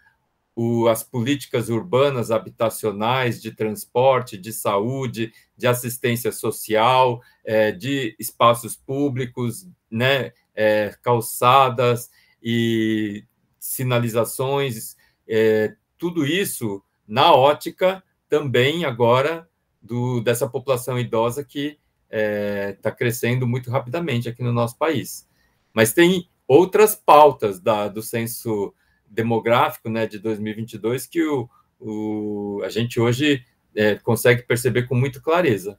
o, 0.56 0.88
as 0.88 1.04
políticas 1.04 1.68
urbanas 1.70 2.32
habitacionais, 2.32 3.42
de 3.42 3.52
transporte, 3.52 4.38
de 4.38 4.54
saúde, 4.54 5.34
de 5.58 5.68
assistência 5.68 6.32
social, 6.32 7.22
é, 7.44 7.72
de 7.72 8.16
espaços 8.18 8.76
públicos, 8.76 9.68
né, 9.92 10.32
é, 10.56 10.96
calçadas 11.02 12.10
e 12.42 13.26
sinalizações, 13.60 14.96
é, 15.28 15.76
tudo 15.98 16.26
isso 16.26 16.82
na 17.08 17.34
ótica 17.34 18.04
também 18.30 18.86
agora 18.86 19.48
do, 19.82 20.22
dessa 20.22 20.48
população 20.48 21.00
idosa 21.00 21.44
que 21.44 21.78
está 22.10 22.90
é, 22.90 22.96
crescendo 22.96 23.46
muito 23.48 23.70
rapidamente 23.70 24.30
aqui 24.30 24.42
no 24.42 24.54
nosso 24.54 24.78
país. 24.78 25.28
Mas 25.74 25.94
tem 25.94 26.30
outras 26.48 26.96
pautas 26.96 27.60
da, 27.60 27.88
do 27.88 28.02
censo 28.02 28.74
demográfico 29.08 29.90
né, 29.90 30.06
de 30.06 30.20
2022 30.20 31.06
que 31.08 31.24
o, 31.24 31.50
o, 31.80 32.62
a 32.64 32.70
gente 32.70 33.00
hoje 33.00 33.44
é, 33.76 33.96
consegue 33.96 34.44
perceber 34.44 34.84
com 34.84 34.96
muita 34.96 35.20
clareza. 35.20 35.78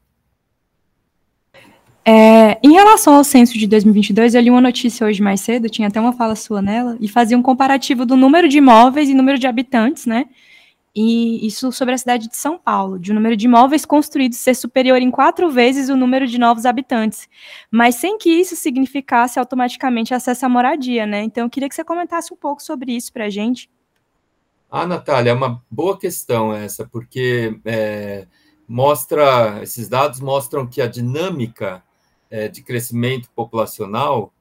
É, 2.08 2.56
em 2.62 2.72
relação 2.72 3.14
ao 3.14 3.24
censo 3.24 3.58
de 3.58 3.66
2022, 3.66 4.36
eu 4.36 4.40
li 4.40 4.48
uma 4.48 4.60
notícia 4.60 5.04
hoje 5.04 5.20
mais 5.20 5.40
cedo, 5.40 5.68
tinha 5.68 5.88
até 5.88 6.00
uma 6.00 6.12
fala 6.12 6.36
sua 6.36 6.62
nela, 6.62 6.96
e 7.00 7.08
fazia 7.08 7.36
um 7.36 7.42
comparativo 7.42 8.06
do 8.06 8.16
número 8.16 8.48
de 8.48 8.58
imóveis 8.58 9.08
e 9.08 9.14
número 9.14 9.36
de 9.38 9.46
habitantes, 9.48 10.06
né? 10.06 10.26
E 10.96 11.46
isso 11.46 11.70
sobre 11.70 11.92
a 11.92 11.98
cidade 11.98 12.26
de 12.26 12.38
São 12.38 12.56
Paulo, 12.56 12.98
de 12.98 13.10
o 13.10 13.12
um 13.12 13.16
número 13.16 13.36
de 13.36 13.44
imóveis 13.44 13.84
construídos 13.84 14.38
ser 14.38 14.54
superior 14.54 14.96
em 14.96 15.10
quatro 15.10 15.50
vezes 15.50 15.90
o 15.90 15.96
número 15.96 16.26
de 16.26 16.38
novos 16.38 16.64
habitantes, 16.64 17.28
mas 17.70 17.96
sem 17.96 18.16
que 18.16 18.30
isso 18.30 18.56
significasse 18.56 19.38
automaticamente 19.38 20.14
acesso 20.14 20.46
à 20.46 20.48
moradia, 20.48 21.04
né? 21.04 21.22
Então, 21.22 21.44
eu 21.44 21.50
queria 21.50 21.68
que 21.68 21.74
você 21.74 21.84
comentasse 21.84 22.32
um 22.32 22.36
pouco 22.36 22.62
sobre 22.62 22.92
isso 22.92 23.12
para 23.12 23.26
a 23.26 23.30
gente. 23.30 23.68
Ah, 24.70 24.86
Natália, 24.86 25.30
é 25.30 25.34
uma 25.34 25.62
boa 25.70 25.98
questão 25.98 26.54
essa, 26.54 26.86
porque 26.86 27.60
é, 27.66 28.26
mostra, 28.66 29.60
esses 29.62 29.90
dados 29.90 30.18
mostram 30.18 30.66
que 30.66 30.80
a 30.80 30.86
dinâmica 30.86 31.84
é, 32.30 32.48
de 32.48 32.62
crescimento 32.62 33.28
populacional 33.36 34.32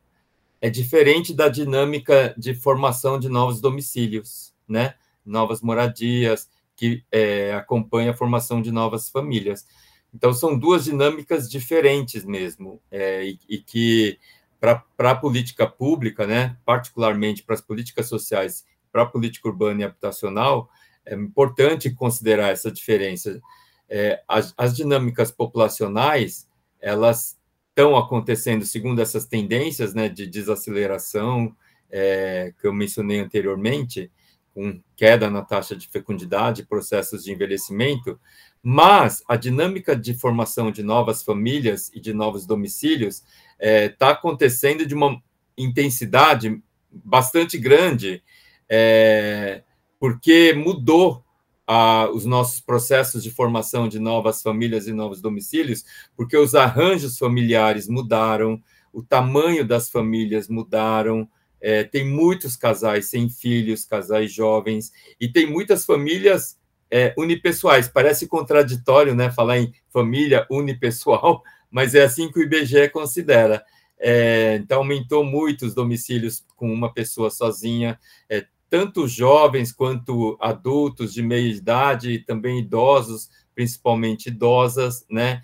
é 0.62 0.70
diferente 0.70 1.34
da 1.34 1.50
dinâmica 1.50 2.34
de 2.38 2.56
formação 2.56 3.20
de 3.20 3.28
novos 3.28 3.60
domicílios, 3.60 4.54
né? 4.66 4.96
Novas 5.26 5.62
moradias, 5.62 6.50
que 6.76 7.04
é, 7.12 7.54
acompanha 7.54 8.12
a 8.12 8.16
formação 8.16 8.62
de 8.62 8.72
novas 8.72 9.10
famílias. 9.10 9.66
Então, 10.14 10.34
são 10.34 10.58
duas 10.58 10.86
dinâmicas 10.86 11.50
diferentes 11.50 12.24
mesmo, 12.24 12.82
é, 12.90 13.26
e, 13.26 13.40
e, 13.50 13.58
que, 13.58 14.18
para 14.60 15.12
a 15.12 15.16
política 15.16 15.68
pública, 15.68 16.26
né, 16.26 16.58
particularmente 16.66 17.44
para 17.44 17.56
as 17.56 17.62
políticas 17.62 18.08
sociais, 18.08 18.66
para 18.92 19.04
a 19.04 19.06
política 19.06 19.48
urbana 19.48 19.82
e 19.82 19.84
habitacional, 19.84 20.70
é 21.06 21.16
importante 21.16 21.90
considerar 21.92 22.50
essa 22.50 22.72
diferença. 22.72 23.42
É, 23.90 24.24
as, 24.28 24.54
as 24.58 24.76
dinâmicas 24.76 25.32
populacionais, 25.32 26.48
elas 26.80 27.38
estão 27.70 27.98
acontecendo 27.98 28.66
segundo 28.66 29.02
essas 29.02 29.26
tendências 29.26 29.94
né, 29.94 30.08
de 30.08 30.26
desaceleração 30.26 31.54
é, 31.90 32.54
que 32.60 32.66
eu 32.66 32.74
mencionei 32.74 33.20
anteriormente, 33.20 34.10
com 34.56 34.82
queda 34.96 35.30
na 35.30 35.42
taxa 35.42 35.76
de 35.76 35.86
fecundidade, 35.90 36.66
processos 36.66 37.26
de 37.26 37.34
envelhecimento, 37.34 38.18
mas 38.64 39.22
a 39.28 39.36
dinâmica 39.36 39.94
de 39.94 40.14
formação 40.14 40.72
de 40.72 40.82
novas 40.82 41.22
famílias 41.22 41.92
e 41.94 42.00
de 42.00 42.14
novos 42.14 42.46
domicílios 42.46 43.18
está 43.18 43.26
é, 43.60 43.90
tá 43.90 44.10
acontecendo 44.12 44.86
de 44.86 44.96
uma 44.96 45.22
intensidade 45.58 46.64
bastante 46.90 47.58
grande, 47.58 48.24
é, 48.70 49.62
porque 50.00 50.54
mudou 50.54 51.22
a, 51.68 52.10
os 52.10 52.26
nossos 52.26 52.62
processos 52.62 53.22
de 53.24 53.32
formação 53.32 53.90
de 53.90 54.00
novas 54.00 54.42
famílias 54.42 54.88
e 54.88 54.94
novos 54.94 55.22
domicílios, 55.22 55.84
porque 56.16 56.38
os 56.38 56.56
arranjos 56.56 57.18
familiares 57.18 57.90
mudaram, 57.90 58.64
o 58.94 59.04
tamanho 59.04 59.68
das 59.68 59.90
famílias 59.90 60.48
mudaram, 60.48 61.30
é, 61.66 61.84
tem 61.84 62.06
muitos 62.08 62.56
casais 62.56 63.10
sem 63.10 63.28
filhos, 63.28 63.86
casais 63.86 64.32
jovens, 64.32 64.92
e 65.20 65.28
tem 65.28 65.48
muitas 65.48 65.84
famílias 65.84 66.60
é, 66.92 67.12
unipessoais. 67.18 67.88
Parece 67.88 68.28
contraditório 68.28 69.16
né, 69.16 69.32
falar 69.32 69.58
em 69.58 69.74
família 69.92 70.46
unipessoal, 70.52 71.42
mas 71.72 71.96
é 71.96 72.04
assim 72.04 72.32
que 72.32 72.38
o 72.38 72.44
IBGE 72.44 72.88
considera. 72.90 73.66
É, 73.98 74.60
então, 74.62 74.78
aumentou 74.78 75.24
muito 75.24 75.66
os 75.66 75.74
domicílios 75.74 76.46
com 76.56 76.72
uma 76.72 76.94
pessoa 76.94 77.32
sozinha, 77.32 78.00
é, 78.30 78.46
tanto 78.70 79.08
jovens 79.08 79.72
quanto 79.72 80.38
adultos 80.40 81.16
de 81.16 81.24
meia 81.24 81.52
idade, 81.52 82.12
e 82.12 82.20
também 82.20 82.60
idosos, 82.60 83.28
principalmente 83.56 84.28
idosas, 84.28 85.04
né? 85.10 85.42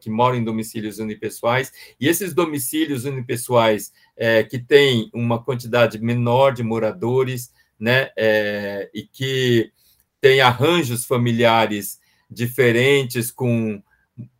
Que 0.00 0.10
moram 0.10 0.36
em 0.36 0.44
domicílios 0.44 0.98
unipessoais, 0.98 1.72
e 2.00 2.08
esses 2.08 2.34
domicílios 2.34 3.04
unipessoais 3.04 3.92
é, 4.16 4.42
que 4.42 4.58
têm 4.58 5.10
uma 5.14 5.42
quantidade 5.42 5.98
menor 5.98 6.52
de 6.52 6.62
moradores, 6.62 7.52
né, 7.78 8.10
é, 8.16 8.90
e 8.94 9.02
que 9.02 9.70
têm 10.20 10.40
arranjos 10.40 11.04
familiares 11.04 12.00
diferentes, 12.30 13.30
com 13.30 13.82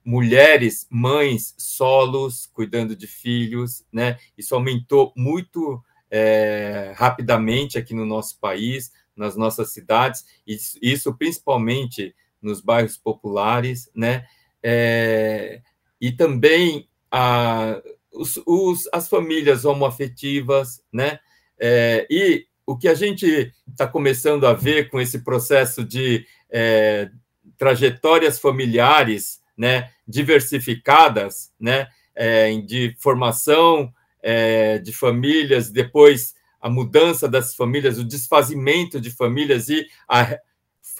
mulheres, 0.05 0.87
mães, 0.91 1.55
solos, 1.59 2.47
cuidando 2.47 2.95
de 2.95 3.07
filhos, 3.07 3.85
né, 3.93 4.19
isso 4.37 4.55
aumentou 4.55 5.13
muito 5.17 5.83
é, 6.11 6.93
rapidamente 6.97 7.79
aqui 7.79 7.95
no 7.95 8.07
nosso 8.07 8.39
país, 8.39 8.93
nas 9.17 9.37
nossas 9.37 9.73
cidades, 9.73 10.25
isso, 10.47 10.79
isso 10.81 11.15
principalmente 11.15 12.15
nos 12.41 12.61
bairros 12.61 12.97
populares, 12.97 13.91
né, 13.95 14.27
é, 14.67 15.61
e 16.01 16.11
também 16.11 16.89
a, 17.11 17.83
os, 18.11 18.41
os, 18.47 18.89
as 18.91 19.09
famílias 19.09 19.67
homoafetivas, 19.67 20.83
né? 20.91 21.19
É, 21.61 22.07
e 22.11 22.47
o 22.67 22.77
que 22.77 22.89
a 22.89 22.95
gente 22.95 23.53
está 23.69 23.87
começando 23.87 24.47
a 24.47 24.55
ver 24.55 24.89
com 24.89 24.99
esse 24.99 25.23
processo 25.23 25.85
de 25.85 26.27
é, 26.51 27.11
trajetórias 27.59 28.39
familiares, 28.39 29.41
né, 29.57 29.91
diversificadas, 30.09 31.53
né, 31.61 31.89
é, 32.15 32.57
de 32.59 32.97
formação 32.99 33.93
é, 34.23 34.79
de 34.79 34.93
famílias, 34.93 35.71
depois 35.71 36.35
a 36.61 36.71
mudança 36.71 37.29
das 37.29 37.55
famílias, 37.55 37.99
o 37.99 38.05
desfazimento 38.05 38.99
de 38.99 39.11
famílias 39.11 39.69
e 39.69 39.87
a 40.09 40.39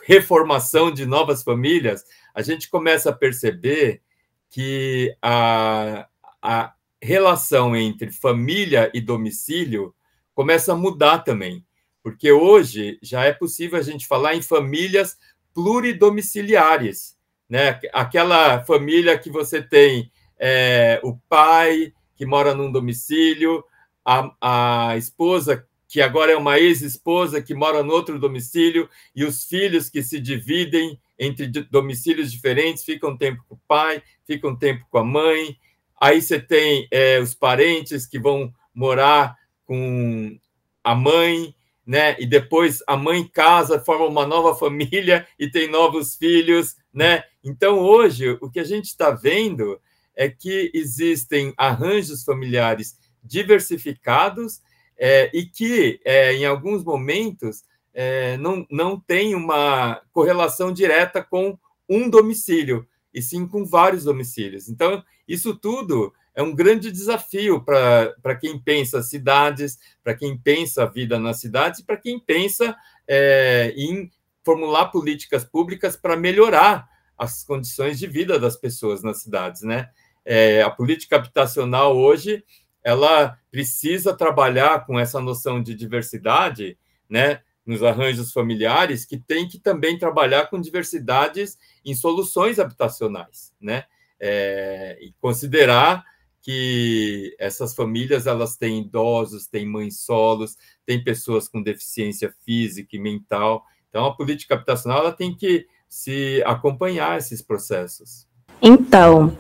reformação 0.07 0.93
de 0.93 1.07
novas 1.07 1.43
famílias, 1.43 2.05
a 2.35 2.43
gente 2.43 2.69
começa 2.69 3.11
a 3.11 3.15
perceber 3.15 4.03
que 4.51 5.17
a, 5.21 6.07
a 6.43 6.75
relação 7.01 7.75
entre 7.75 8.11
família 8.11 8.91
e 8.95 9.01
domicílio 9.01 9.95
começa 10.35 10.73
a 10.73 10.77
mudar 10.77 11.21
também, 11.21 11.65
porque 12.03 12.31
hoje 12.31 12.99
já 13.03 13.25
é 13.25 13.33
possível 13.33 13.79
a 13.79 13.83
gente 13.83 14.07
falar 14.07 14.35
em 14.35 14.43
famílias 14.43 15.17
pluridomiciliares, 15.55 17.17
né? 17.49 17.81
Aquela 17.93 18.65
família 18.65 19.19
que 19.19 19.31
você 19.31 19.63
tem 19.63 20.11
é, 20.39 21.01
o 21.03 21.17
pai 21.29 21.93
que 22.17 22.27
mora 22.27 22.55
num 22.55 22.71
domicílio, 22.71 23.65
a, 24.05 24.31
a 24.41 24.97
esposa 24.97 25.67
que 25.95 26.03
agora 26.03 26.33
é 26.33 26.37
uma 26.37 26.59
ex-esposa 26.59 27.41
que 27.41 27.55
mora 27.55 27.81
no 27.85 27.93
outro 27.93 28.19
domicílio 28.19 28.91
e 29.15 29.25
os 29.25 29.45
filhos 29.45 29.89
que 29.89 30.03
se 30.03 30.19
dividem 30.19 30.99
entre 31.17 31.47
domicílios 31.47 32.33
diferentes, 32.33 32.83
ficam 32.83 33.11
um 33.11 33.17
tempo 33.17 33.45
com 33.49 33.55
o 33.55 33.61
pai, 33.69 34.03
ficam 34.27 34.51
um 34.51 34.57
tempo 34.57 34.85
com 34.91 34.99
a 34.99 35.05
mãe, 35.05 35.57
aí 36.01 36.21
você 36.21 36.41
tem 36.41 36.89
é, 36.91 37.21
os 37.21 37.33
parentes 37.33 38.07
que 38.07 38.19
vão 38.19 38.53
morar 38.75 39.37
com 39.65 40.37
a 40.83 40.97
mãe, 40.97 41.55
né? 41.87 42.17
E 42.19 42.27
depois 42.27 42.83
a 42.89 42.97
mãe 42.97 43.23
casa, 43.29 43.79
forma 43.79 44.07
uma 44.07 44.27
nova 44.27 44.53
família 44.59 45.25
e 45.39 45.49
tem 45.49 45.71
novos 45.71 46.17
filhos, 46.17 46.75
né? 46.93 47.23
Então 47.45 47.79
hoje 47.79 48.37
o 48.41 48.51
que 48.51 48.59
a 48.59 48.65
gente 48.65 48.87
está 48.87 49.13
vendo 49.13 49.81
é 50.17 50.29
que 50.29 50.73
existem 50.75 51.55
arranjos 51.57 52.25
familiares 52.25 52.99
diversificados 53.23 54.61
é, 54.99 55.31
e 55.33 55.47
que 55.47 56.01
é, 56.05 56.33
em 56.35 56.45
alguns 56.45 56.85
momentos 56.85 57.63
é, 57.93 58.37
não, 58.37 58.67
não 58.71 58.99
tem 58.99 59.35
uma 59.35 60.01
correlação 60.13 60.73
direta 60.73 61.23
com 61.23 61.59
um 61.89 62.09
domicílio, 62.09 62.87
e 63.13 63.23
sim 63.23 63.47
com 63.47 63.65
vários 63.65 64.05
domicílios. 64.05 64.69
Então, 64.69 65.03
isso 65.29 65.55
tudo 65.55 66.13
é 66.35 66.43
um 66.43 66.55
grande 66.55 66.91
desafio 66.91 67.63
para 67.63 68.35
quem 68.41 68.59
pensa 68.59 69.03
cidades, 69.03 69.79
para 70.03 70.15
quem 70.15 70.37
pensa 70.37 70.83
a 70.83 70.87
vida 70.87 71.19
nas 71.19 71.41
cidades, 71.41 71.81
para 71.81 71.97
quem 71.97 72.19
pensa 72.19 72.77
é, 73.07 73.73
em 73.77 74.11
formular 74.45 74.87
políticas 74.87 75.45
públicas 75.45 75.97
para 75.97 76.17
melhorar 76.17 76.89
as 77.17 77.45
condições 77.45 77.99
de 77.99 78.07
vida 78.09 78.39
das 78.39 78.57
pessoas 78.57 79.03
nas 79.03 79.23
cidades, 79.23 79.63
né? 79.63 79.89
É, 80.25 80.63
a 80.63 80.71
política 80.71 81.17
habitacional 81.17 81.97
hoje 81.97 82.43
ela 82.85 83.39
precisa 83.51 84.15
trabalhar 84.15 84.85
com 84.85 85.01
essa 85.01 85.19
noção 85.19 85.63
de 85.63 85.75
diversidade, 85.75 86.79
né? 87.09 87.41
Nos 87.65 87.83
arranjos 87.83 88.31
familiares, 88.31 89.07
que 89.07 89.19
tem 89.19 89.49
que 89.49 89.59
também 89.59 89.99
trabalhar 89.99 90.51
com 90.51 90.61
diversidades 90.61 91.59
em 91.83 91.95
soluções 91.95 92.59
habitacionais, 92.59 93.55
né? 93.59 93.85
É, 94.21 94.99
e 95.01 95.13
considerar 95.19 96.05
que 96.43 97.35
essas 97.39 97.75
famílias 97.75 98.27
elas 98.27 98.55
têm 98.55 98.83
idosos, 98.83 99.47
têm 99.47 99.67
mães 99.67 100.01
solos, 100.01 100.59
têm 100.85 101.03
pessoas 101.03 101.49
com 101.49 101.63
deficiência 101.63 102.35
física 102.45 102.95
e 102.95 102.99
mental. 102.99 103.65
Então, 103.89 104.05
a 104.05 104.15
política 104.15 104.55
habitacional 104.55 104.99
ela 104.99 105.13
tem 105.13 105.35
que 105.35 105.67
se 105.89 106.43
acompanhar 106.45 107.17
esses 107.17 107.41
processos. 107.41 108.29
Então, 108.61 109.35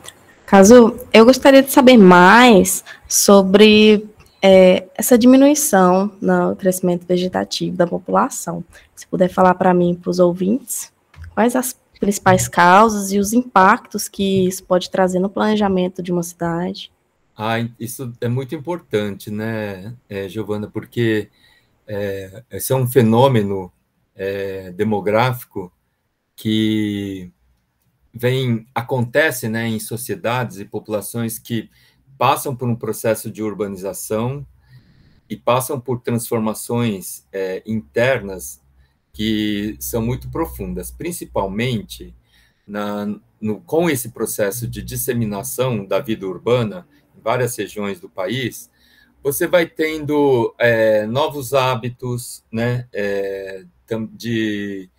caso 0.46 0.98
eu 1.12 1.24
gostaria 1.24 1.62
de 1.62 1.70
saber 1.70 1.96
mais 1.96 2.84
sobre 3.08 4.06
é, 4.42 4.86
essa 4.94 5.16
diminuição 5.16 6.12
no 6.20 6.54
crescimento 6.54 7.06
vegetativo 7.06 7.76
da 7.76 7.86
população. 7.86 8.62
Se 8.94 9.06
puder 9.06 9.28
falar 9.28 9.54
para 9.54 9.72
mim, 9.72 9.94
para 9.94 10.10
os 10.10 10.18
ouvintes, 10.18 10.92
quais 11.34 11.56
as 11.56 11.74
principais 11.98 12.46
causas 12.46 13.12
e 13.12 13.18
os 13.18 13.32
impactos 13.32 14.08
que 14.08 14.46
isso 14.46 14.62
pode 14.64 14.90
trazer 14.90 15.18
no 15.18 15.30
planejamento 15.30 16.02
de 16.02 16.12
uma 16.12 16.22
cidade? 16.22 16.92
Ah, 17.36 17.56
isso 17.80 18.12
é 18.20 18.28
muito 18.28 18.54
importante, 18.54 19.30
né, 19.30 19.94
é, 20.08 20.28
Giovana, 20.28 20.68
porque 20.68 21.28
é, 21.86 22.44
esse 22.50 22.72
é 22.72 22.76
um 22.76 22.86
fenômeno 22.86 23.72
é, 24.14 24.70
demográfico 24.72 25.72
que 26.36 27.32
vem 28.14 28.66
acontece, 28.74 29.48
né, 29.48 29.66
em 29.66 29.80
sociedades 29.80 30.58
e 30.58 30.64
populações 30.64 31.38
que 31.38 31.68
passam 32.16 32.54
por 32.54 32.68
um 32.68 32.76
processo 32.76 33.30
de 33.30 33.42
urbanização 33.42 34.46
e 35.28 35.36
passam 35.36 35.80
por 35.80 36.00
transformações 36.00 37.26
é, 37.32 37.62
internas 37.66 38.62
que 39.12 39.76
são 39.80 40.02
muito 40.02 40.28
profundas, 40.28 40.90
principalmente 40.90 42.14
na, 42.66 43.06
no, 43.40 43.60
com 43.60 43.90
esse 43.90 44.10
processo 44.10 44.66
de 44.66 44.82
disseminação 44.82 45.84
da 45.84 45.98
vida 45.98 46.26
urbana 46.26 46.86
várias 47.22 47.56
regiões 47.56 47.98
do 47.98 48.08
país, 48.08 48.70
você 49.22 49.46
vai 49.46 49.66
tendo 49.66 50.54
é, 50.58 51.06
novos 51.06 51.54
hábitos, 51.54 52.44
né, 52.52 52.86
é, 52.92 53.64
de 54.12 54.90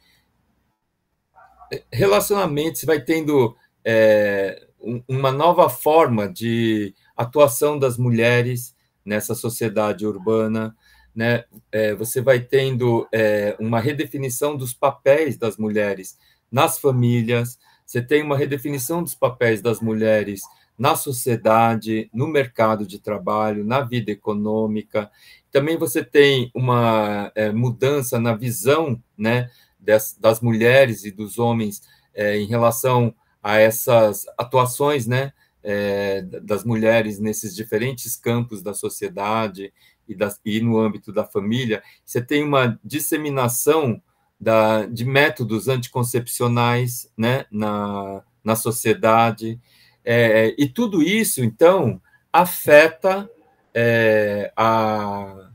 relacionamentos, 1.92 2.82
você 2.82 2.86
vai 2.86 3.02
tendo 3.02 3.56
é, 3.84 4.68
uma 5.08 5.32
nova 5.32 5.70
forma 5.70 6.28
de 6.28 6.94
atuação 7.16 7.78
das 7.80 7.98
mulheres 7.98 8.76
nessa 9.04 9.36
sociedade 9.36 10.06
urbana, 10.06 10.76
né? 11.16 11.46
É, 11.72 11.96
você 11.96 12.22
vai 12.22 12.40
tendo 12.40 13.08
é, 13.12 13.56
uma 13.60 13.80
redefinição 13.80 14.58
dos 14.58 14.74
papéis 14.74 15.38
das 15.38 15.58
mulheres 15.58 16.18
nas 16.52 16.78
famílias, 16.78 17.58
você 17.86 18.02
tem 18.02 18.24
uma 18.24 18.38
redefinição 18.38 19.04
dos 19.04 19.16
papéis 19.16 19.62
das 19.62 19.80
mulheres 19.80 20.42
na 20.78 20.96
sociedade, 20.96 22.10
no 22.14 22.28
mercado 22.28 22.86
de 22.86 23.00
trabalho, 23.00 23.64
na 23.64 23.82
vida 23.82 24.12
econômica. 24.12 25.10
Também 25.52 25.78
você 25.78 26.04
tem 26.04 26.52
uma 26.54 27.32
é, 27.34 27.52
mudança 27.52 28.20
na 28.20 28.36
visão 28.36 29.02
né, 29.18 29.50
das, 29.86 30.18
das, 30.20 30.42
mulheres 30.42 31.06
e 31.06 31.12
dos 31.12 31.38
homens 31.38 31.82
é, 32.14 32.38
em 32.38 32.46
relação 32.46 33.14
a 33.42 33.58
essas 33.58 34.26
atuações 34.38 35.06
né, 35.06 35.32
é, 35.64 36.22
das 36.22 36.64
mulheres 36.64 37.20
nesses 37.20 37.56
diferentes 37.56 38.16
campos 38.16 38.62
da 38.62 38.74
sociedade 38.74 39.72
e, 40.08 40.18
e, 40.46 40.62
no 40.62 40.80
âmbito 40.80 41.12
da 41.12 41.24
família. 41.24 41.84
Você 42.04 42.22
tem 42.22 42.44
uma 42.44 42.80
disseminação 42.84 44.02
da, 44.40 44.86
de 44.86 45.06
métodos 45.06 45.68
anticoncepcionais 45.68 47.12
né, 47.18 47.46
na, 47.52 48.24
na 48.44 48.56
sociedade. 48.56 49.60
É, 50.04 50.54
e 50.58 50.68
tudo 50.68 51.02
isso, 51.02 51.44
então, 51.44 52.02
afeta 52.32 53.30
é, 53.74 54.52
a 54.56 55.50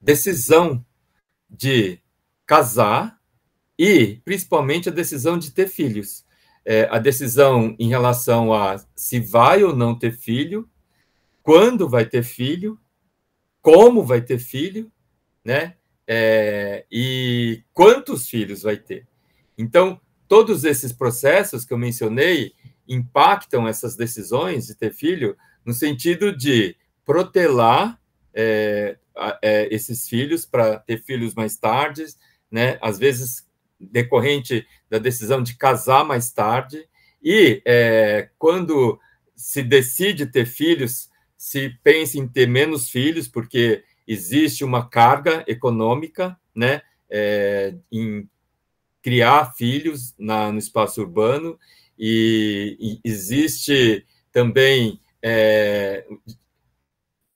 decisão 0.00 0.84
de 1.48 2.00
casar 2.46 3.18
e, 3.78 4.20
principalmente, 4.24 4.88
a 4.88 4.92
decisão 4.92 5.38
de 5.38 5.50
ter 5.50 5.68
filhos. 5.68 6.24
É, 6.64 6.88
a 6.90 6.98
decisão 6.98 7.74
em 7.78 7.88
relação 7.88 8.52
a 8.52 8.76
se 8.94 9.18
vai 9.18 9.64
ou 9.64 9.74
não 9.74 9.98
ter 9.98 10.12
filho, 10.12 10.68
quando 11.42 11.88
vai 11.88 12.04
ter 12.04 12.22
filho, 12.22 12.78
como 13.60 14.04
vai 14.04 14.20
ter 14.20 14.38
filho, 14.38 14.90
né? 15.44 15.76
É, 16.06 16.84
e 16.90 17.62
quantos 17.72 18.28
filhos 18.28 18.62
vai 18.62 18.76
ter. 18.76 19.06
Então, 19.56 20.00
todos 20.28 20.64
esses 20.64 20.92
processos 20.92 21.64
que 21.64 21.72
eu 21.72 21.78
mencionei, 21.78 22.54
impactam 22.88 23.66
essas 23.66 23.96
decisões 23.96 24.66
de 24.66 24.74
ter 24.74 24.92
filho 24.92 25.36
no 25.64 25.72
sentido 25.72 26.36
de 26.36 26.76
protelar 27.04 28.00
é, 28.34 28.98
é, 29.40 29.68
esses 29.74 30.08
filhos 30.08 30.44
para 30.44 30.78
ter 30.78 30.98
filhos 31.02 31.34
mais 31.34 31.56
tarde, 31.56 32.04
né? 32.50 32.78
Às 32.80 32.98
vezes 32.98 33.46
decorrente 33.90 34.66
da 34.88 34.98
decisão 34.98 35.42
de 35.42 35.56
casar 35.56 36.04
mais 36.04 36.32
tarde 36.32 36.86
e 37.22 37.62
é, 37.64 38.30
quando 38.38 38.98
se 39.36 39.62
decide 39.62 40.26
ter 40.26 40.46
filhos, 40.46 41.10
se 41.36 41.70
pensa 41.82 42.18
em 42.18 42.26
ter 42.26 42.48
menos 42.48 42.88
filhos 42.88 43.28
porque 43.28 43.84
existe 44.06 44.64
uma 44.64 44.88
carga 44.88 45.44
econômica, 45.46 46.36
né? 46.54 46.82
É, 47.14 47.74
em 47.90 48.28
criar 49.02 49.52
filhos 49.54 50.14
na, 50.18 50.50
no 50.50 50.58
espaço 50.58 51.00
urbano 51.02 51.58
e, 51.98 52.76
e 52.80 53.00
existe 53.04 54.06
também 54.32 55.00
é, 55.20 56.06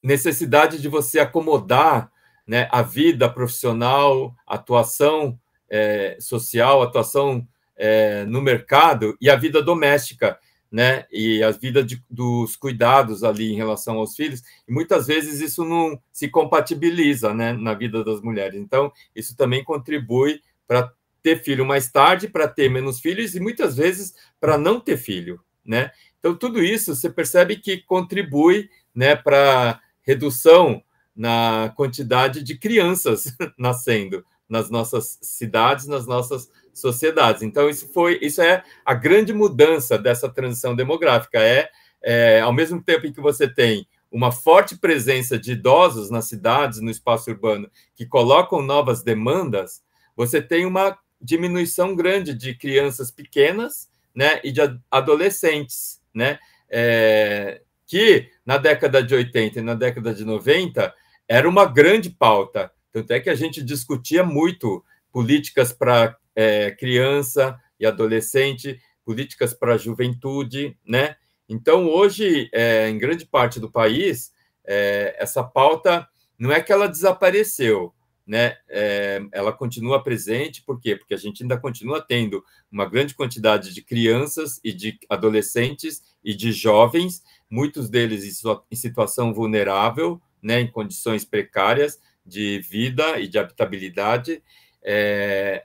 necessidade 0.03 0.81
de 0.81 0.89
você 0.89 1.19
acomodar 1.19 2.11
né, 2.47 2.69
a 2.71 2.81
vida 2.81 3.29
profissional, 3.29 4.35
atuação 4.47 5.39
é, 5.68 6.16
social, 6.20 6.83
atuação 6.83 7.46
é, 7.76 8.24
no 8.24 8.40
mercado 8.40 9.16
e 9.20 9.29
a 9.29 9.37
vida 9.37 9.62
doméstica, 9.62 10.38
né, 10.70 11.07
e 11.12 11.42
a 11.42 11.50
vida 11.52 11.83
de, 11.83 12.02
dos 12.11 12.57
cuidados 12.57 13.22
ali 13.22 13.52
em 13.52 13.57
relação 13.57 13.98
aos 13.98 14.16
filhos, 14.16 14.42
e 14.68 14.72
muitas 14.72 15.07
vezes 15.07 15.40
isso 15.40 15.64
não 15.64 15.98
se 16.12 16.29
compatibiliza, 16.29 17.33
né, 17.33 17.52
na 17.52 17.72
vida 17.72 18.05
das 18.05 18.20
mulheres. 18.20 18.61
Então, 18.61 18.92
isso 19.14 19.37
também 19.37 19.62
contribui 19.62 20.40
para 20.66 20.92
ter 21.22 21.42
filho 21.42 21.66
mais 21.66 21.90
tarde, 21.90 22.29
para 22.29 22.46
ter 22.46 22.68
menos 22.68 23.00
filhos 23.00 23.35
e 23.35 23.40
muitas 23.40 23.76
vezes 23.76 24.14
para 24.40 24.57
não 24.57 24.79
ter 24.79 24.96
filho, 24.96 25.40
né? 25.64 25.90
Então 26.20 26.37
tudo 26.37 26.62
isso 26.62 26.94
você 26.94 27.11
percebe 27.11 27.57
que 27.57 27.79
contribui, 27.79 28.70
né, 28.94 29.16
para 29.16 29.81
redução 30.02 30.81
na 31.16 31.72
quantidade 31.76 32.44
de 32.44 32.57
crianças 32.57 33.37
nascendo 33.59 34.24
nas 34.49 34.71
nossas 34.71 35.19
cidades, 35.23 35.87
nas 35.87 36.07
nossas 36.07 36.51
sociedades. 36.73 37.43
Então 37.43 37.69
isso 37.69 37.89
foi, 37.93 38.19
isso 38.23 38.41
é 38.43 38.63
a 38.85 38.95
grande 38.95 39.33
mudança 39.33 39.99
dessa 39.99 40.29
transição 40.29 40.75
demográfica 40.75 41.41
é, 41.41 41.69
é 42.03 42.41
ao 42.41 42.53
mesmo 42.53 42.83
tempo 42.83 43.07
em 43.07 43.13
que 43.13 43.21
você 43.21 43.49
tem 43.49 43.87
uma 44.11 44.31
forte 44.31 44.79
presença 44.79 45.39
de 45.39 45.53
idosos 45.53 46.11
nas 46.11 46.27
cidades, 46.27 46.81
no 46.81 46.91
espaço 46.91 47.31
urbano, 47.31 47.71
que 47.95 48.07
colocam 48.07 48.63
novas 48.63 49.03
demandas, 49.03 49.83
você 50.15 50.41
tem 50.41 50.65
uma 50.65 50.97
diminuição 51.21 51.95
grande 51.95 52.33
de 52.33 52.55
crianças 52.55 53.11
pequenas, 53.11 53.91
né, 54.15 54.41
e 54.43 54.51
de 54.51 54.61
adolescentes, 54.91 56.01
né, 56.15 56.39
é, 56.71 57.61
que 57.87 58.31
na 58.45 58.57
década 58.57 59.03
de 59.03 59.15
80 59.15 59.59
e 59.59 59.63
na 59.63 59.75
década 59.75 60.15
de 60.15 60.25
90 60.25 60.95
era 61.29 61.49
uma 61.49 61.67
grande 61.67 62.09
pauta. 62.09 62.73
Tanto 62.97 63.11
é 63.11 63.21
que 63.21 63.29
a 63.29 63.35
gente 63.35 63.63
discutia 63.63 64.25
muito 64.25 64.83
políticas 65.13 65.71
para 65.71 66.17
é, 66.35 66.71
criança 66.71 67.61
e 67.79 67.85
adolescente, 67.85 68.81
políticas 69.05 69.53
para 69.53 69.77
juventude, 69.77 70.75
né? 70.83 71.15
Então, 71.47 71.91
hoje, 71.91 72.49
é, 72.55 72.89
em 72.89 72.97
grande 72.97 73.27
parte 73.27 73.61
do 73.61 73.71
país, 73.71 74.33
é, 74.67 75.15
essa 75.19 75.45
pauta 75.45 76.09
não 76.39 76.51
é 76.51 76.63
que 76.63 76.73
ela 76.73 76.89
desapareceu, 76.89 77.93
né? 78.27 78.57
É, 78.67 79.21
ela 79.31 79.53
continua 79.53 80.03
presente, 80.03 80.63
por 80.63 80.81
quê? 80.81 80.97
Porque 80.97 81.13
a 81.13 81.19
gente 81.19 81.43
ainda 81.43 81.59
continua 81.59 82.01
tendo 82.01 82.43
uma 82.73 82.87
grande 82.87 83.15
quantidade 83.15 83.75
de 83.75 83.83
crianças 83.83 84.59
e 84.65 84.73
de 84.73 84.99
adolescentes 85.11 86.03
e 86.25 86.35
de 86.35 86.51
jovens, 86.51 87.23
muitos 87.51 87.91
deles 87.91 88.25
em 88.71 88.75
situação 88.75 89.35
vulnerável, 89.35 90.19
né, 90.43 90.61
em 90.61 90.71
condições 90.71 91.27
precárias 91.27 92.01
de 92.27 92.61
vida 92.61 93.19
e 93.21 93.29
de 93.29 93.39
habitabilidade. 93.39 94.43
É, 94.83 95.65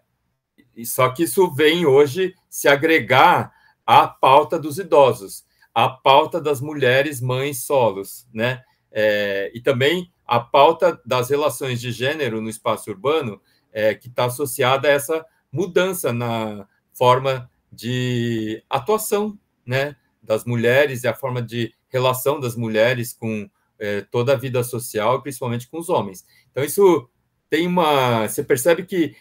só 0.85 1.09
que 1.09 1.23
isso 1.23 1.51
vem 1.53 1.85
hoje 1.85 2.35
se 2.49 2.67
agregar 2.67 3.51
à 3.85 4.07
pauta 4.07 4.59
dos 4.59 4.77
idosos, 4.77 5.43
à 5.73 5.89
pauta 5.89 6.39
das 6.39 6.61
mulheres 6.61 7.19
mães 7.19 7.63
solos, 7.65 8.27
né? 8.33 8.61
É, 8.91 9.51
e 9.53 9.61
também 9.61 10.11
a 10.25 10.39
pauta 10.39 11.01
das 11.05 11.29
relações 11.29 11.79
de 11.79 11.91
gênero 11.91 12.41
no 12.41 12.49
espaço 12.49 12.89
urbano, 12.89 13.41
é, 13.71 13.95
que 13.95 14.07
está 14.07 14.25
associada 14.25 14.87
a 14.87 14.91
essa 14.91 15.25
mudança 15.51 16.13
na 16.13 16.67
forma 16.93 17.49
de 17.71 18.63
atuação 18.69 19.37
né, 19.65 19.95
das 20.21 20.45
mulheres 20.45 21.03
e 21.03 21.07
a 21.07 21.13
forma 21.13 21.41
de 21.41 21.73
relação 21.89 22.39
das 22.39 22.55
mulheres 22.55 23.13
com 23.13 23.49
é, 23.81 24.01
toda 24.01 24.33
a 24.33 24.37
vida 24.37 24.63
social, 24.63 25.23
principalmente 25.23 25.67
com 25.67 25.79
os 25.79 25.89
homens. 25.89 26.23
Então, 26.51 26.63
isso 26.63 27.09
tem 27.49 27.65
uma. 27.65 28.27
Você 28.27 28.43
percebe 28.43 28.85
que 28.85 29.15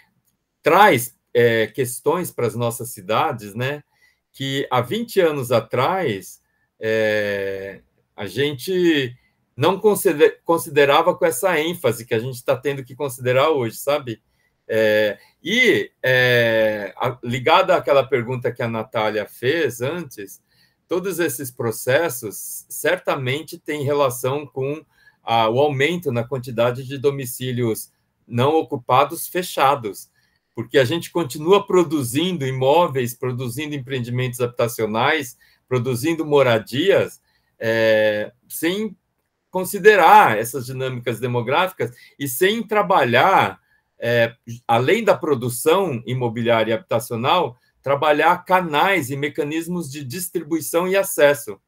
traz 0.63 1.17
é, 1.33 1.67
questões 1.67 2.31
para 2.31 2.47
as 2.47 2.55
nossas 2.55 2.91
cidades, 2.91 3.55
né? 3.55 3.83
Que 4.31 4.69
há 4.71 4.83
20 4.83 5.19
anos 5.21 5.51
atrás 5.51 6.43
é, 6.79 7.81
a 8.15 8.27
gente 8.27 9.17
não 9.57 9.81
considerava 10.45 11.15
com 11.15 11.25
essa 11.25 11.59
ênfase 11.59 12.07
que 12.07 12.15
a 12.15 12.19
gente 12.19 12.35
está 12.35 12.57
tendo 12.57 12.85
que 12.85 12.95
considerar 12.95 13.51
hoje, 13.51 13.77
sabe? 13.77 14.23
É, 14.69 15.19
e 15.43 15.91
é, 16.03 16.95
ligada 17.25 17.75
àquela 17.75 18.07
pergunta 18.07 18.53
que 18.53 18.63
a 18.63 18.69
Natália 18.69 19.27
fez 19.27 19.81
antes, 19.81 20.41
todos 20.91 21.21
esses 21.21 21.53
processos 21.53 22.67
certamente 22.69 23.57
têm 23.57 23.85
relação 23.85 24.45
com 24.45 24.85
a, 25.23 25.49
o 25.49 25.61
aumento 25.61 26.11
na 26.11 26.25
quantidade 26.25 26.83
de 26.85 26.99
domicílios 26.99 27.93
não 28.27 28.57
ocupados 28.57 29.29
fechados, 29.29 30.11
porque 30.53 30.77
a 30.77 30.85
gente 30.85 31.13
continua 31.13 31.65
produzindo 31.65 32.45
imóveis, 32.45 33.15
produzindo 33.15 33.77
empreendimentos 33.77 34.41
habitacionais, 34.41 35.39
produzindo 35.69 36.27
moradias, 36.27 37.21
é, 37.57 38.33
sem 38.49 38.97
considerar 39.49 40.39
essas 40.39 40.67
dinâmicas 40.67 41.21
demográficas 41.21 41.93
e 42.19 42.27
sem 42.27 42.65
trabalhar, 42.65 43.61
é, 43.97 44.35
além 44.67 45.05
da 45.05 45.17
produção 45.17 46.03
imobiliária 46.05 46.73
e 46.73 46.75
habitacional, 46.75 47.57
trabalhar 47.83 48.45
canais 48.45 49.11
e 49.11 49.17
mecanismos 49.17 49.91
de 49.91 50.05
distribuição 50.05 50.87
e 50.89 50.97
acesso. 50.97 51.61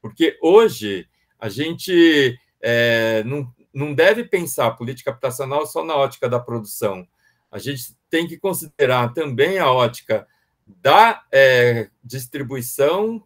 Porque 0.00 0.38
hoje 0.42 1.08
a 1.38 1.48
gente 1.48 2.38
é, 2.60 3.22
não, 3.24 3.52
não 3.72 3.94
deve 3.94 4.24
pensar 4.24 4.66
a 4.66 4.72
política 4.72 5.10
habitacional 5.10 5.66
só 5.66 5.84
na 5.84 5.94
ótica 5.94 6.28
da 6.28 6.40
produção. 6.40 7.06
A 7.50 7.58
gente 7.58 7.96
tem 8.08 8.26
que 8.26 8.38
considerar 8.38 9.12
também 9.12 9.58
a 9.58 9.70
ótica 9.70 10.26
da 10.66 11.22
é, 11.32 11.88
distribuição 12.02 13.22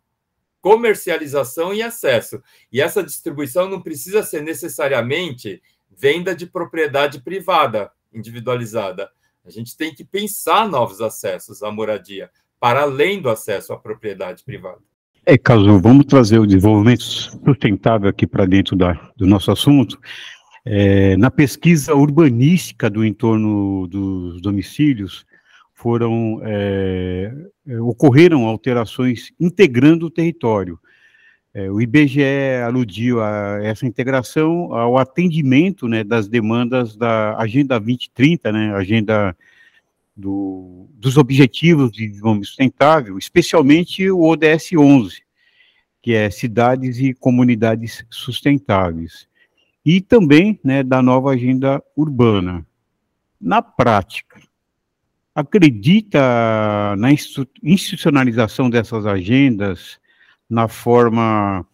comercialização 0.64 1.74
e 1.74 1.82
acesso. 1.82 2.42
E 2.72 2.80
essa 2.80 3.04
distribuição 3.04 3.68
não 3.68 3.82
precisa 3.82 4.22
ser 4.22 4.40
necessariamente 4.40 5.62
venda 5.90 6.34
de 6.34 6.46
propriedade 6.46 7.20
privada, 7.20 7.92
individualizada. 8.10 9.10
A 9.44 9.50
gente 9.50 9.76
tem 9.76 9.94
que 9.94 10.04
pensar 10.04 10.68
novos 10.68 11.00
acessos 11.00 11.62
à 11.62 11.70
moradia, 11.70 12.30
para 12.58 12.82
além 12.82 13.20
do 13.20 13.28
acesso 13.28 13.72
à 13.72 13.78
propriedade 13.78 14.42
privada. 14.42 14.78
É, 15.26 15.36
caso 15.36 15.78
vamos 15.80 16.06
trazer 16.06 16.38
o 16.38 16.46
desenvolvimento 16.46 17.02
sustentável 17.02 18.08
aqui 18.08 18.26
para 18.26 18.46
dentro 18.46 18.76
da, 18.76 18.92
do 19.16 19.26
nosso 19.26 19.50
assunto. 19.50 19.98
É, 20.64 21.16
na 21.16 21.30
pesquisa 21.30 21.94
urbanística 21.94 22.88
do 22.88 23.04
entorno 23.04 23.86
dos 23.86 24.40
domicílios, 24.40 25.26
foram 25.74 26.40
é, 26.42 27.30
ocorreram 27.82 28.46
alterações 28.46 29.30
integrando 29.38 30.06
o 30.06 30.10
território. 30.10 30.78
É, 31.56 31.70
o 31.70 31.80
IBGE 31.80 32.20
aludiu 32.66 33.22
a 33.22 33.60
essa 33.62 33.86
integração 33.86 34.74
ao 34.74 34.98
atendimento 34.98 35.86
né, 35.86 36.02
das 36.02 36.26
demandas 36.26 36.96
da 36.96 37.36
Agenda 37.38 37.78
2030, 37.78 38.50
né, 38.50 38.74
agenda 38.74 39.36
do, 40.16 40.88
dos 40.94 41.16
Objetivos 41.16 41.92
de 41.92 42.08
Desenvolvimento 42.08 42.48
Sustentável, 42.48 43.16
especialmente 43.16 44.10
o 44.10 44.22
ODS 44.22 44.72
11, 44.76 45.22
que 46.02 46.12
é 46.12 46.28
Cidades 46.28 46.98
e 46.98 47.14
Comunidades 47.14 48.04
Sustentáveis, 48.10 49.28
e 49.86 50.00
também 50.00 50.58
né, 50.64 50.82
da 50.82 51.00
nova 51.00 51.34
Agenda 51.34 51.80
Urbana. 51.96 52.66
Na 53.40 53.62
prática, 53.62 54.40
acredita 55.32 56.96
na 56.98 57.10
institucionalização 57.62 58.68
dessas 58.68 59.06
agendas 59.06 60.02
na 60.48 60.68
forma 60.68 61.66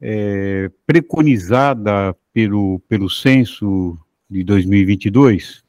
é, 0.00 0.70
preconizada 0.86 2.16
pelo, 2.32 2.80
pelo 2.88 3.08
censo 3.08 3.98
de 4.28 4.42
2022? 4.44 5.62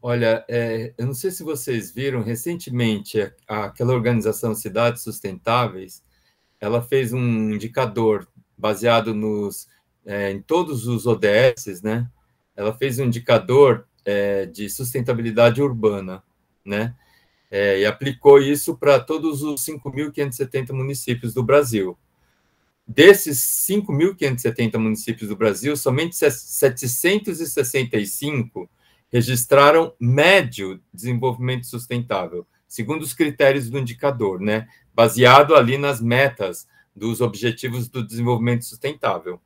Olha, 0.00 0.44
é, 0.48 0.92
eu 0.98 1.06
não 1.06 1.14
sei 1.14 1.30
se 1.30 1.44
vocês 1.44 1.92
viram, 1.92 2.22
recentemente, 2.22 3.18
aquela 3.46 3.94
organização 3.94 4.54
Cidades 4.54 5.02
Sustentáveis, 5.02 6.02
ela 6.60 6.82
fez 6.82 7.12
um 7.12 7.52
indicador 7.52 8.26
baseado 8.58 9.14
nos, 9.14 9.68
é, 10.04 10.30
em 10.30 10.42
todos 10.42 10.86
os 10.86 11.06
ODS, 11.06 11.82
né? 11.82 12.08
Ela 12.56 12.74
fez 12.74 12.98
um 12.98 13.04
indicador 13.04 13.86
é, 14.04 14.46
de 14.46 14.68
sustentabilidade 14.68 15.62
urbana 15.62 16.22
né? 16.64 16.94
É, 17.54 17.80
e 17.80 17.84
aplicou 17.84 18.40
isso 18.40 18.78
para 18.78 18.98
todos 18.98 19.42
os 19.42 19.62
5.570 19.62 20.72
municípios 20.72 21.34
do 21.34 21.42
Brasil. 21.42 21.98
Desses 22.88 23.40
5.570 23.68 24.78
municípios 24.78 25.28
do 25.28 25.36
Brasil, 25.36 25.76
somente 25.76 26.16
765 26.16 28.70
registraram 29.12 29.92
médio 30.00 30.80
desenvolvimento 30.92 31.64
sustentável, 31.66 32.46
segundo 32.66 33.02
os 33.02 33.12
critérios 33.12 33.68
do 33.68 33.78
indicador, 33.78 34.40
né? 34.40 34.66
Baseado 34.94 35.54
ali 35.54 35.76
nas 35.76 36.00
metas 36.00 36.66
dos 36.96 37.20
objetivos 37.20 37.86
do 37.86 38.02
desenvolvimento 38.02 38.64
sustentável. 38.64 39.38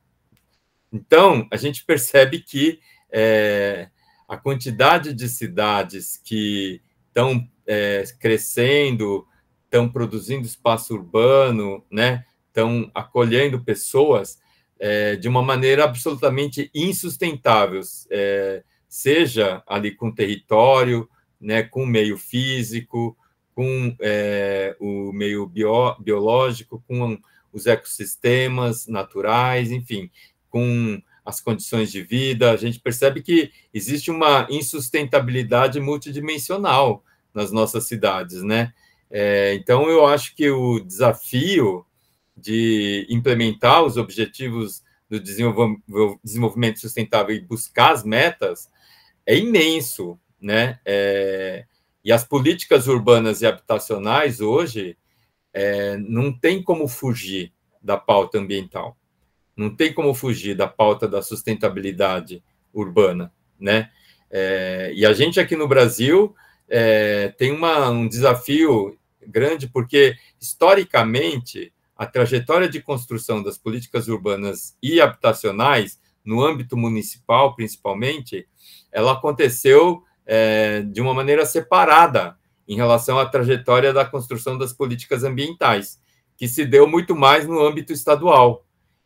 Então, 0.93 1.45
a 1.51 1.57
gente 1.57 1.83
percebe 1.83 2.39
que 2.39 2.79
é, 3.11 3.89
a 4.27 4.37
quantidade 4.37 5.13
de 5.13 5.27
cidades 5.27 6.21
que 6.23 6.81
estão 7.09 7.45
é, 7.67 8.03
crescendo, 8.19 9.27
estão 9.65 9.89
produzindo 9.89 10.47
espaço 10.47 10.93
urbano, 10.93 11.83
né? 11.91 12.25
Estão 12.47 12.89
acolhendo 12.95 13.63
pessoas 13.63 14.39
é, 14.79 15.15
de 15.15 15.27
uma 15.27 15.43
maneira 15.43 15.83
absolutamente 15.83 16.71
insustentável, 16.73 17.81
é, 18.09 18.63
seja 18.87 19.61
ali 19.67 19.91
com 19.91 20.11
território, 20.11 21.09
né? 21.39 21.63
Com 21.63 21.85
meio 21.85 22.17
físico, 22.17 23.17
com 23.53 23.95
é, 23.99 24.75
o 24.79 25.11
meio 25.11 25.45
bio, 25.45 25.95
biológico, 25.99 26.83
com 26.87 27.19
os 27.51 27.65
ecossistemas 27.65 28.87
naturais, 28.87 29.71
enfim, 29.71 30.09
com 30.49 31.01
as 31.25 31.41
condições 31.41 31.91
de 31.91 32.01
vida, 32.01 32.51
a 32.51 32.55
gente 32.55 32.79
percebe 32.79 33.21
que 33.21 33.51
existe 33.73 34.09
uma 34.09 34.47
insustentabilidade 34.49 35.77
multidimensional 35.77 37.03
nas 37.37 37.51
nossas 37.51 37.87
cidades, 37.87 38.41
né? 38.41 38.73
É, 39.11 39.53
então, 39.53 39.87
eu 39.87 40.07
acho 40.07 40.35
que 40.35 40.49
o 40.49 40.79
desafio 40.79 41.85
de 42.35 43.05
implementar 43.11 43.83
os 43.83 43.95
objetivos 43.95 44.81
do 45.07 45.19
desenvolvimento 45.19 46.79
sustentável 46.79 47.35
e 47.35 47.39
buscar 47.39 47.91
as 47.91 48.03
metas 48.03 48.69
é 49.23 49.37
imenso, 49.37 50.19
né? 50.41 50.79
É, 50.83 51.65
e 52.03 52.11
as 52.11 52.23
políticas 52.23 52.87
urbanas 52.87 53.43
e 53.43 53.45
habitacionais 53.45 54.41
hoje 54.41 54.97
é, 55.53 55.95
não 55.97 56.33
tem 56.33 56.63
como 56.63 56.87
fugir 56.87 57.53
da 57.79 57.97
pauta 57.97 58.39
ambiental. 58.39 58.97
Não 59.55 59.75
tem 59.75 59.93
como 59.93 60.11
fugir 60.15 60.55
da 60.55 60.67
pauta 60.67 61.07
da 61.07 61.21
sustentabilidade 61.21 62.43
urbana, 62.73 63.31
né? 63.59 63.91
É, 64.31 64.91
e 64.95 65.05
a 65.05 65.13
gente 65.13 65.39
aqui 65.39 65.55
no 65.55 65.67
Brasil 65.67 66.35
é, 66.69 67.29
tem 67.37 67.51
uma, 67.51 67.89
um 67.89 68.07
desafio 68.07 68.97
grande, 69.25 69.67
porque 69.67 70.15
historicamente 70.39 71.73
a 71.95 72.05
trajetória 72.05 72.69
de 72.69 72.81
construção 72.81 73.41
das 73.41 73.57
políticas 73.57 74.07
urbanas 74.07 74.77
e 74.81 75.01
habitacionais, 75.01 75.99
no 76.23 76.43
âmbito 76.45 76.77
municipal 76.77 77.55
principalmente, 77.55 78.47
ela 78.91 79.13
aconteceu 79.13 80.03
é, 80.25 80.81
de 80.81 81.01
uma 81.01 81.13
maneira 81.13 81.45
separada 81.45 82.37
em 82.67 82.75
relação 82.75 83.17
à 83.17 83.25
trajetória 83.25 83.93
da 83.93 84.05
construção 84.05 84.57
das 84.57 84.73
políticas 84.73 85.23
ambientais, 85.23 85.99
que 86.35 86.47
se 86.47 86.65
deu 86.65 86.87
muito 86.87 87.15
mais 87.15 87.47
no 87.47 87.65
âmbito 87.65 87.93
estadual. 87.93 88.65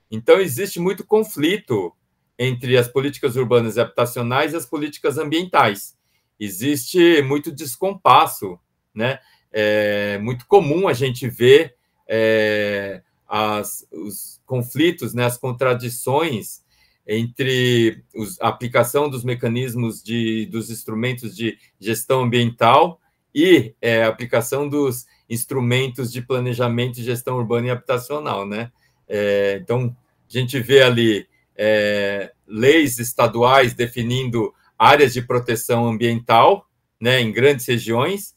Então, 0.09 0.39
existe 0.39 0.79
muito 0.79 1.05
conflito 1.05 1.93
entre 2.37 2.75
as 2.75 2.87
políticas 2.87 3.35
urbanas 3.35 3.77
e 3.77 3.79
habitacionais 3.81 4.51
e 4.51 4.57
as 4.57 4.65
políticas 4.65 5.17
ambientais. 5.17 5.95
Existe 6.43 7.21
muito 7.21 7.51
descompasso, 7.51 8.59
né? 8.95 9.19
É 9.53 10.17
muito 10.17 10.47
comum 10.47 10.87
a 10.87 10.93
gente 10.93 11.29
ver 11.29 11.75
é, 12.07 13.03
as, 13.29 13.87
os 13.91 14.41
conflitos, 14.43 15.13
né, 15.13 15.25
as 15.25 15.37
contradições 15.37 16.63
entre 17.05 18.03
os, 18.15 18.41
a 18.41 18.47
aplicação 18.47 19.07
dos 19.07 19.23
mecanismos 19.23 20.01
de, 20.01 20.47
dos 20.47 20.71
instrumentos 20.71 21.35
de 21.35 21.59
gestão 21.79 22.23
ambiental 22.23 22.99
e 23.35 23.75
é, 23.79 24.03
a 24.03 24.07
aplicação 24.07 24.67
dos 24.67 25.05
instrumentos 25.29 26.11
de 26.11 26.23
planejamento 26.23 26.99
e 26.99 27.03
gestão 27.03 27.37
urbana 27.37 27.67
e 27.67 27.69
habitacional, 27.69 28.47
né? 28.47 28.71
É, 29.07 29.59
então, 29.61 29.95
a 30.27 30.33
gente 30.37 30.59
vê 30.59 30.81
ali 30.81 31.27
é, 31.55 32.31
leis 32.47 32.97
estaduais 32.97 33.75
definindo 33.75 34.53
áreas 34.81 35.13
de 35.13 35.21
proteção 35.21 35.87
ambiental, 35.87 36.67
né, 36.99 37.21
em 37.21 37.31
grandes 37.31 37.67
regiões, 37.67 38.35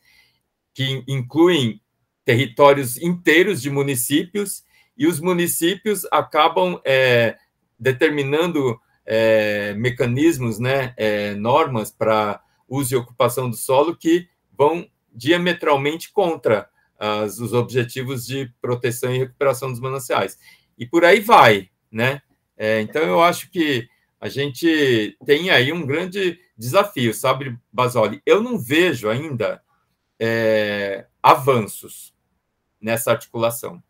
que 0.75 1.03
incluem 1.09 1.81
territórios 2.23 2.99
inteiros 3.01 3.63
de 3.63 3.71
municípios, 3.71 4.63
e 4.95 5.07
os 5.07 5.21
municípios 5.21 6.07
acabam 6.13 6.79
é, 6.85 7.39
determinando 7.79 8.79
é, 9.07 9.73
mecanismos, 9.73 10.59
né, 10.59 10.93
é, 10.99 11.35
normas 11.35 11.91
para 11.91 12.43
uso 12.69 12.93
e 12.93 12.97
ocupação 12.97 13.49
do 13.49 13.57
solo 13.57 13.97
que 13.97 14.29
vão 14.53 14.87
diametralmente 15.15 16.13
contra 16.13 16.69
as, 16.99 17.39
os 17.39 17.55
objetivos 17.55 18.27
de 18.27 18.53
proteção 18.61 19.15
e 19.15 19.19
recuperação 19.19 19.71
dos 19.71 19.81
mananciais. 19.81 20.39
E 20.77 20.85
por 20.85 21.07
aí 21.07 21.21
vai, 21.21 21.71
né? 21.91 22.21
É, 22.55 22.83
então, 22.83 23.03
eu 23.03 23.23
acho 23.23 23.51
que 23.51 23.89
a 24.25 24.29
gente 24.31 25.19
tem 25.27 25.51
aí 25.51 25.71
um 25.71 25.85
grande 25.85 26.41
desafio, 26.57 27.13
sabe, 27.13 27.59
Basoli? 27.71 28.23
Eu 28.25 28.41
não 28.43 28.59
vejo 28.59 29.11
ainda 29.11 29.63
é, 30.19 31.07
avanços 31.23 32.15
nessa 32.81 33.11
articulação. 33.11 33.83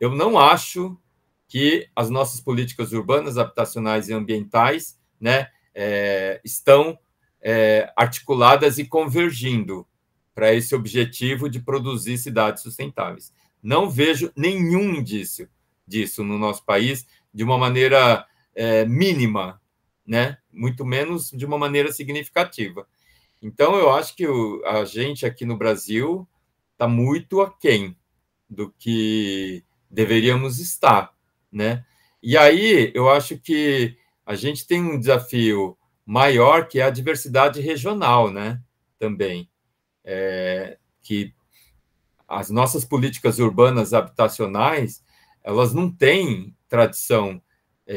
Eu 0.00 0.16
não 0.16 0.38
acho 0.38 0.98
que 1.46 1.86
as 1.94 2.08
nossas 2.08 2.40
políticas 2.40 2.94
urbanas, 2.94 3.36
habitacionais 3.36 4.08
e 4.08 4.14
ambientais 4.14 4.98
né, 5.20 5.48
é, 5.74 6.40
estão 6.42 6.98
é, 7.38 7.92
articuladas 7.94 8.78
e 8.78 8.86
convergindo 8.86 9.86
para 10.34 10.54
esse 10.54 10.74
objetivo 10.74 11.46
de 11.46 11.60
produzir 11.60 12.16
cidades 12.16 12.62
sustentáveis. 12.62 13.34
Não 13.62 13.90
vejo 13.90 14.32
nenhum 14.34 14.94
indício 14.94 15.46
disso 15.86 16.24
no 16.24 16.38
nosso 16.38 16.64
país 16.64 17.06
de 17.34 17.44
uma 17.44 17.58
maneira 17.58 18.26
é, 18.58 18.84
mínima, 18.84 19.62
né? 20.04 20.36
muito 20.52 20.84
menos 20.84 21.30
de 21.30 21.46
uma 21.46 21.56
maneira 21.56 21.92
significativa. 21.92 22.88
Então, 23.40 23.76
eu 23.76 23.90
acho 23.90 24.16
que 24.16 24.26
o, 24.26 24.60
a 24.66 24.84
gente 24.84 25.24
aqui 25.24 25.44
no 25.44 25.56
Brasil 25.56 26.28
está 26.72 26.88
muito 26.88 27.40
aquém 27.40 27.96
do 28.50 28.72
que 28.72 29.62
deveríamos 29.88 30.58
estar, 30.58 31.14
né? 31.52 31.84
E 32.20 32.36
aí 32.36 32.90
eu 32.94 33.08
acho 33.08 33.38
que 33.38 33.96
a 34.26 34.34
gente 34.34 34.66
tem 34.66 34.82
um 34.82 34.98
desafio 34.98 35.78
maior 36.04 36.66
que 36.66 36.80
é 36.80 36.82
a 36.82 36.90
diversidade 36.90 37.60
regional, 37.60 38.28
né? 38.28 38.60
Também 38.98 39.48
é, 40.04 40.78
que 41.00 41.32
as 42.26 42.50
nossas 42.50 42.84
políticas 42.84 43.38
urbanas 43.38 43.94
habitacionais 43.94 45.04
elas 45.44 45.72
não 45.72 45.90
têm 45.90 46.56
tradição 46.68 47.40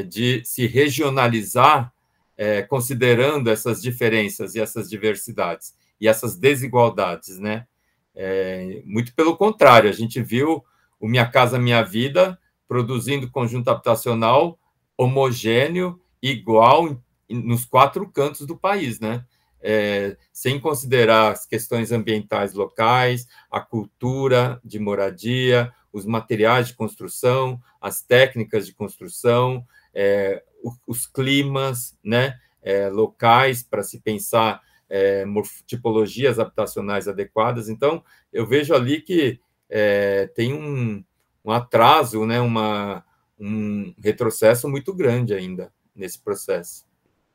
de 0.03 0.41
se 0.45 0.65
regionalizar 0.65 1.93
é, 2.37 2.61
considerando 2.63 3.49
essas 3.49 3.81
diferenças 3.81 4.55
e 4.55 4.59
essas 4.59 4.89
diversidades 4.89 5.75
e 5.99 6.07
essas 6.07 6.35
desigualdades, 6.35 7.37
né? 7.37 7.67
É, 8.15 8.81
muito 8.85 9.13
pelo 9.13 9.37
contrário, 9.37 9.89
a 9.89 9.93
gente 9.93 10.21
viu 10.21 10.63
o 10.99 11.07
Minha 11.07 11.27
Casa 11.27 11.59
Minha 11.59 11.83
Vida 11.83 12.39
produzindo 12.67 13.29
conjunto 13.29 13.69
habitacional 13.69 14.57
homogêneo, 14.97 16.01
igual 16.21 16.97
nos 17.29 17.65
quatro 17.65 18.09
cantos 18.09 18.47
do 18.47 18.57
país, 18.57 18.99
né? 18.99 19.25
É, 19.61 20.17
sem 20.33 20.59
considerar 20.59 21.33
as 21.33 21.45
questões 21.45 21.91
ambientais 21.91 22.53
locais, 22.53 23.27
a 23.51 23.59
cultura 23.59 24.59
de 24.65 24.79
moradia, 24.79 25.71
os 25.93 26.05
materiais 26.05 26.69
de 26.69 26.73
construção, 26.73 27.61
as 27.79 28.01
técnicas 28.01 28.65
de 28.65 28.73
construção, 28.73 29.63
é, 29.93 30.43
os 30.85 31.07
climas 31.07 31.97
né, 32.03 32.35
é, 32.61 32.89
locais 32.89 33.63
para 33.63 33.83
se 33.83 33.99
pensar 33.99 34.61
é, 34.89 35.23
tipologias 35.65 36.37
habitacionais 36.37 37.07
adequadas. 37.07 37.69
Então, 37.69 38.03
eu 38.31 38.45
vejo 38.45 38.73
ali 38.73 39.01
que 39.01 39.39
é, 39.69 40.29
tem 40.35 40.53
um, 40.53 41.03
um, 41.45 41.51
atraso, 41.51 42.25
né, 42.25 42.41
uma, 42.41 43.03
um 43.39 43.93
retrocesso 44.03 44.69
muito 44.69 44.93
grande 44.93 45.33
ainda 45.33 45.71
nesse 45.95 46.19
processo. 46.19 46.85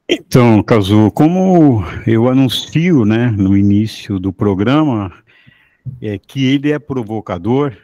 Então, 0.08 0.62
Cazu, 0.62 1.10
como 1.10 1.82
eu 2.06 2.28
anuncio 2.28 3.04
né, 3.04 3.28
no 3.30 3.56
início 3.56 4.20
do 4.20 4.32
programa, 4.32 5.12
é 6.00 6.16
que 6.18 6.46
ele 6.46 6.70
é 6.70 6.78
provocador, 6.78 7.76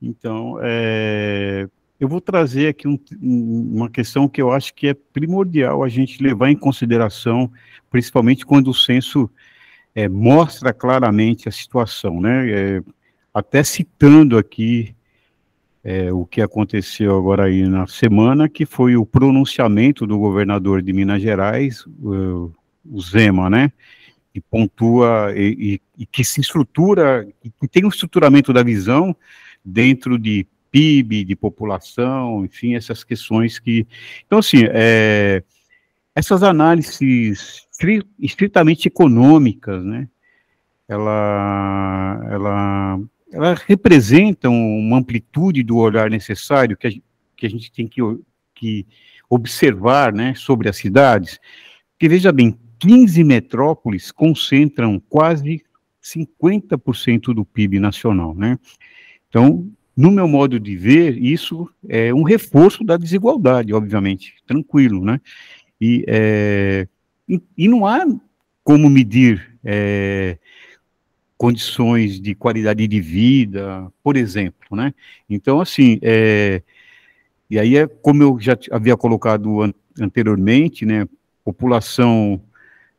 então, 0.00 0.58
é, 0.62 1.68
eu 2.04 2.08
vou 2.08 2.20
trazer 2.20 2.68
aqui 2.68 2.86
um, 2.86 2.98
uma 3.22 3.88
questão 3.88 4.28
que 4.28 4.40
eu 4.40 4.52
acho 4.52 4.74
que 4.74 4.88
é 4.88 4.94
primordial 4.94 5.82
a 5.82 5.88
gente 5.88 6.22
levar 6.22 6.50
em 6.50 6.56
consideração, 6.56 7.50
principalmente 7.90 8.44
quando 8.44 8.68
o 8.68 8.74
censo 8.74 9.30
é, 9.94 10.06
mostra 10.06 10.74
claramente 10.74 11.48
a 11.48 11.52
situação, 11.52 12.20
né? 12.20 12.50
É, 12.50 12.82
até 13.32 13.64
citando 13.64 14.36
aqui 14.36 14.94
é, 15.82 16.12
o 16.12 16.26
que 16.26 16.42
aconteceu 16.42 17.16
agora 17.16 17.44
aí 17.44 17.66
na 17.66 17.86
semana, 17.86 18.50
que 18.50 18.66
foi 18.66 18.96
o 18.96 19.06
pronunciamento 19.06 20.06
do 20.06 20.18
governador 20.18 20.82
de 20.82 20.92
Minas 20.92 21.22
Gerais, 21.22 21.86
o, 21.86 22.52
o 22.84 23.00
Zema, 23.00 23.48
né? 23.48 23.72
E 24.34 24.42
pontua, 24.42 25.32
e, 25.34 25.80
e, 25.96 26.02
e 26.02 26.06
que 26.06 26.22
se 26.22 26.42
estrutura, 26.42 27.26
que 27.58 27.66
tem 27.66 27.86
um 27.86 27.88
estruturamento 27.88 28.52
da 28.52 28.62
visão 28.62 29.16
dentro 29.64 30.18
de 30.18 30.46
PIB, 30.74 31.24
de 31.24 31.36
população, 31.36 32.44
enfim, 32.44 32.74
essas 32.74 33.04
questões 33.04 33.60
que. 33.60 33.86
Então, 34.26 34.40
assim, 34.40 34.64
é, 34.70 35.44
essas 36.16 36.42
análises 36.42 37.68
estritamente 38.18 38.88
econômicas, 38.88 39.84
né, 39.84 40.08
ela, 40.88 42.26
ela, 42.28 43.00
ela 43.32 43.54
representam 43.66 44.52
uma 44.52 44.98
amplitude 44.98 45.62
do 45.62 45.76
olhar 45.76 46.10
necessário 46.10 46.76
que 46.76 46.88
a, 46.88 46.90
que 47.36 47.46
a 47.46 47.48
gente 47.48 47.70
tem 47.70 47.86
que, 47.86 48.00
que 48.52 48.84
observar 49.30 50.12
né, 50.12 50.34
sobre 50.34 50.68
as 50.68 50.76
cidades. 50.76 51.38
Porque, 51.92 52.08
veja 52.08 52.32
bem, 52.32 52.58
15 52.80 53.22
metrópoles 53.22 54.10
concentram 54.10 55.00
quase 55.08 55.62
50% 56.02 57.32
do 57.32 57.44
PIB 57.44 57.78
nacional, 57.78 58.34
né? 58.34 58.58
Então, 59.28 59.68
no 59.96 60.10
meu 60.10 60.26
modo 60.26 60.58
de 60.58 60.76
ver, 60.76 61.16
isso 61.16 61.68
é 61.88 62.12
um 62.12 62.22
reforço 62.22 62.82
da 62.82 62.96
desigualdade, 62.96 63.72
obviamente, 63.72 64.34
tranquilo, 64.46 65.04
né? 65.04 65.20
E, 65.80 66.04
é, 66.08 66.88
e, 67.28 67.40
e 67.56 67.68
não 67.68 67.86
há 67.86 68.04
como 68.64 68.90
medir 68.90 69.56
é, 69.64 70.38
condições 71.36 72.20
de 72.20 72.34
qualidade 72.34 72.86
de 72.88 73.00
vida, 73.00 73.92
por 74.02 74.16
exemplo, 74.16 74.76
né? 74.76 74.92
Então, 75.28 75.60
assim, 75.60 75.98
é, 76.02 76.62
e 77.48 77.58
aí 77.58 77.76
é 77.76 77.86
como 77.86 78.22
eu 78.22 78.38
já 78.40 78.56
havia 78.70 78.96
colocado 78.96 79.62
an 79.62 79.72
anteriormente, 80.00 80.84
né? 80.84 81.06
População 81.44 82.40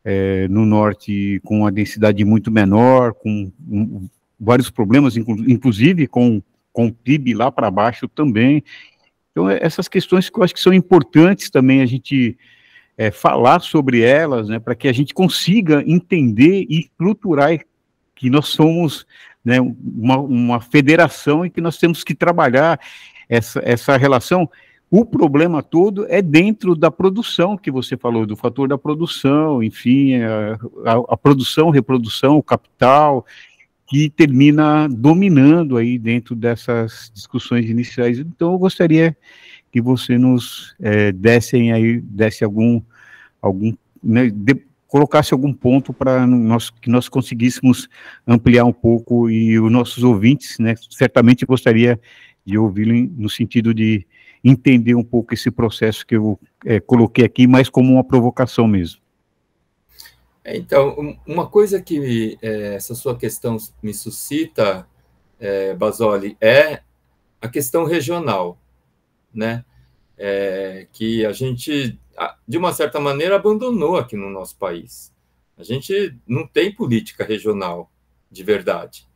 é, 0.04 0.48
no 0.48 0.66
norte 0.66 1.42
com 1.44 1.60
uma 1.62 1.72
densidade 1.72 2.24
muito 2.24 2.50
menor, 2.50 3.14
com 3.14 3.52
um, 3.68 4.08
vários 4.40 4.70
problemas, 4.70 5.18
inclu 5.18 5.50
inclusive 5.50 6.08
com 6.08 6.42
com 6.76 6.88
o 6.88 6.94
PIB 6.94 7.34
lá 7.34 7.50
para 7.50 7.72
baixo 7.72 8.06
também. 8.06 8.62
Então, 9.32 9.50
é, 9.50 9.58
essas 9.62 9.88
questões 9.88 10.30
que 10.30 10.38
eu 10.38 10.44
acho 10.44 10.54
que 10.54 10.60
são 10.60 10.74
importantes 10.74 11.50
também 11.50 11.82
a 11.82 11.86
gente 11.86 12.38
é, 12.98 13.10
falar 13.12 13.62
sobre 13.62 14.02
elas, 14.02 14.50
né, 14.50 14.60
para 14.60 14.76
que 14.76 14.90
a 14.90 14.94
gente 14.94 15.14
consiga 15.14 15.82
entender 15.88 16.66
e 16.70 16.82
estruturar 16.82 17.58
que 18.14 18.30
nós 18.30 18.48
somos 18.48 19.08
né, 19.44 19.58
uma, 19.62 20.18
uma 20.18 20.60
federação 20.60 21.46
e 21.46 21.50
que 21.50 21.62
nós 21.62 21.78
temos 21.78 22.04
que 22.04 22.14
trabalhar 22.14 22.78
essa, 23.30 23.62
essa 23.64 23.96
relação. 23.96 24.50
O 24.92 25.06
problema 25.06 25.64
todo 25.64 26.06
é 26.10 26.22
dentro 26.22 26.76
da 26.76 26.92
produção 26.92 27.58
que 27.58 27.72
você 27.72 27.96
falou, 27.96 28.26
do 28.26 28.36
fator 28.36 28.68
da 28.68 28.78
produção, 28.78 29.64
enfim, 29.64 30.16
a, 30.16 30.60
a, 30.86 31.14
a 31.14 31.18
produção, 31.18 31.70
reprodução, 31.70 32.38
o 32.38 32.44
capital, 32.44 33.26
que 33.88 34.10
termina 34.10 34.88
dominando 34.89 35.78
aí 35.78 35.98
dentro 36.00 36.36
dessas 36.36 37.12
discussões 37.13 37.69
iniciais. 37.69 38.19
Então, 38.19 38.54
eu 38.54 38.58
gostaria 38.58 39.15
que 39.71 39.82
você 39.82 40.17
nos 40.17 40.76
é, 40.80 41.12
dessem 41.12 41.71
aí, 41.71 42.00
desse 42.02 42.43
algum, 42.43 42.82
algum 43.41 43.74
né, 44.04 44.30
de, 44.30 44.56
colocasse 44.88 45.34
algum 45.34 45.54
ponto 45.54 45.93
para 45.93 46.26
nós 46.26 46.69
que 46.69 46.89
nós 46.89 47.10
conseguíssemos 47.10 47.89
ampliar 48.26 48.65
um 48.65 48.74
pouco 48.74 49.30
e 49.30 49.60
os 49.60 49.71
nossos 49.71 50.04
ouvintes, 50.04 50.58
né, 50.58 50.76
certamente 50.89 51.45
gostaria 51.45 52.00
de 52.45 52.58
ouvi-lo 52.58 52.93
no 53.17 53.30
sentido 53.30 53.74
de 53.74 54.06
entender 54.43 54.95
um 54.95 55.04
pouco 55.04 55.34
esse 55.34 55.52
processo 55.52 56.06
que 56.06 56.15
eu 56.15 56.39
é, 56.63 56.80
coloquei 56.80 57.26
aqui, 57.26 57.48
mais 57.48 57.67
como 57.67 57.93
uma 57.93 58.04
provocação 58.04 58.67
mesmo. 58.67 59.02
É, 60.46 60.56
então, 60.56 61.18
uma 61.26 61.48
coisa 61.48 61.82
que 61.82 62.38
é, 62.40 62.76
essa 62.76 62.94
sua 62.94 63.18
questão 63.18 63.58
me 63.82 63.94
suscita, 63.96 64.88
é, 65.40 65.74
Basoli, 65.74 66.38
é 66.40 66.84
a 67.42 67.50
questão 67.50 67.84
regional, 67.84 68.60
né? 69.34 69.66
É, 70.16 70.88
que 70.94 71.26
a 71.26 71.34
gente, 71.34 72.00
de 72.48 72.58
uma 72.60 72.72
certa 72.74 73.00
maneira, 73.00 73.36
abandonou 73.36 73.98
aqui 73.98 74.16
no 74.16 74.30
nosso 74.30 74.56
país. 74.58 75.12
A 75.58 75.64
gente 75.64 76.16
não 76.28 76.46
tem 76.46 76.72
política 76.72 77.26
regional 77.26 77.92
de 78.32 78.44
verdade, 78.44 79.08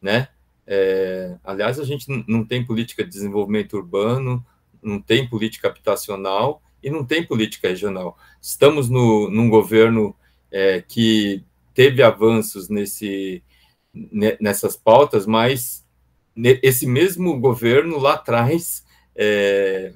né? 0.00 0.28
É, 0.66 1.36
aliás, 1.44 1.78
a 1.78 1.84
gente 1.84 2.06
não 2.26 2.42
tem 2.44 2.64
política 2.64 3.04
de 3.04 3.10
desenvolvimento 3.10 3.76
urbano, 3.76 4.44
não 4.82 4.98
tem 5.00 5.28
política 5.28 5.68
habitacional 5.68 6.62
e 6.82 6.88
não 6.88 7.04
tem 7.04 7.22
política 7.26 7.68
regional. 7.68 8.16
Estamos 8.40 8.88
no, 8.88 9.30
num 9.30 9.50
governo 9.50 10.16
é, 10.50 10.80
que 10.82 11.44
teve 11.74 12.02
avanços 12.02 12.68
nesse, 12.68 13.42
nessas 14.40 14.76
pautas, 14.76 15.26
mas 15.26 15.86
esse 16.62 16.86
mesmo 16.86 17.38
governo 17.38 17.98
lá 17.98 18.14
atrás 18.14 18.84
é, 19.14 19.92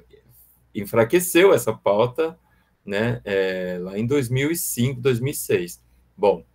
enfraqueceu 0.73 1.53
essa 1.53 1.73
pauta, 1.73 2.37
né, 2.85 3.21
é, 3.25 3.77
lá 3.81 3.97
em 3.97 4.05
2005, 4.05 5.01
2006. 5.01 5.83
Bom, 6.15 6.45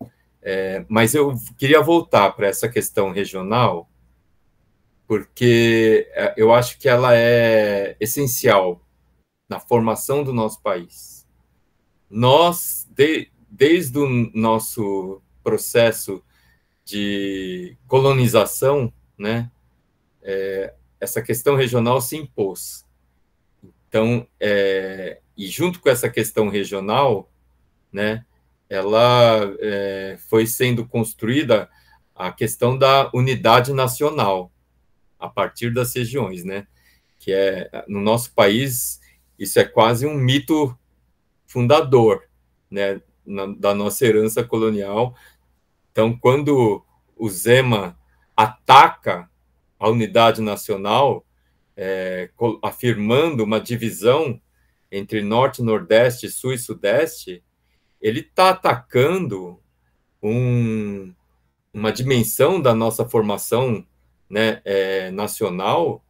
é, 0.43 0.85
mas 0.89 1.15
eu 1.15 1.35
queria 1.59 1.81
voltar 1.81 2.31
para 2.33 2.47
essa 2.47 2.69
questão 2.69 3.11
regional, 3.11 3.91
porque 5.07 6.09
é, 6.13 6.35
eu 6.37 6.55
acho 6.55 6.79
que 6.79 6.89
ela 6.89 7.17
é 7.17 7.97
essencial 7.99 8.81
na 9.49 9.59
formação 9.59 10.23
do 10.23 10.33
nosso 10.33 10.63
país. 10.63 11.27
Nós, 12.09 12.89
de, 12.91 13.31
desde 13.61 13.99
o 13.99 14.09
nosso 14.33 15.21
processo 15.45 16.25
de 16.83 17.77
colonização, 17.87 18.91
né, 19.19 19.51
é, 20.23 20.73
essa 20.99 21.21
questão 21.21 21.57
regional 21.57 22.01
se 22.01 22.17
impôs. 22.17 22.87
Então, 23.87 24.27
é, 24.41 25.21
e 25.37 25.47
junto 25.47 25.79
com 25.79 25.91
essa 25.91 26.09
questão 26.09 26.49
regional, 26.49 27.31
né, 27.93 28.25
ela 28.67 29.55
é, 29.61 30.17
foi 30.31 30.47
sendo 30.47 30.87
construída 30.87 31.69
a 32.15 32.33
questão 32.33 32.79
da 32.79 33.11
unidade 33.13 33.75
nacional 33.75 34.51
a 35.19 35.29
partir 35.29 35.71
das 35.71 35.95
regiões, 35.95 36.45
né, 36.45 36.67
que 37.19 37.31
é 37.31 37.69
no 37.87 38.01
nosso 38.01 38.33
país 38.33 39.03
isso 39.39 39.59
é 39.59 39.65
quase 39.65 40.07
um 40.07 40.15
mito 40.15 40.75
fundador, 41.47 42.27
né, 42.71 43.03
na, 43.31 43.47
da 43.47 43.75
nossa 43.75 44.05
herança 44.05 44.43
colonial. 44.43 45.15
Então, 45.93 46.17
quando 46.17 46.85
o 47.17 47.29
Zema 47.29 47.99
ataca 48.37 49.31
a 49.79 49.89
unidade 49.89 50.41
nacional, 50.43 51.25
é, 51.77 52.31
afirmando 52.63 53.45
uma 53.45 53.61
divisão 53.61 54.41
entre 54.91 55.23
Norte, 55.23 55.63
Nordeste, 55.63 56.29
Sul 56.29 56.53
e 56.53 56.59
Sudeste, 56.59 57.43
ele 58.01 58.21
está 58.21 58.51
atacando 58.51 59.61
um, 60.23 61.15
uma 61.73 61.93
dimensão 61.93 62.61
da 62.61 62.75
nossa 62.75 63.09
formação 63.09 63.87
né, 64.29 64.61
é, 64.65 65.11
nacional 65.11 66.05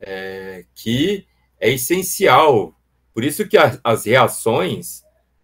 é, 0.00 0.64
que 0.74 1.26
é 1.60 1.70
essencial. 1.70 2.74
Por 3.14 3.24
isso 3.24 3.46
que 3.46 3.56
a, 3.56 3.78
as 3.84 4.06
reações 4.06 5.01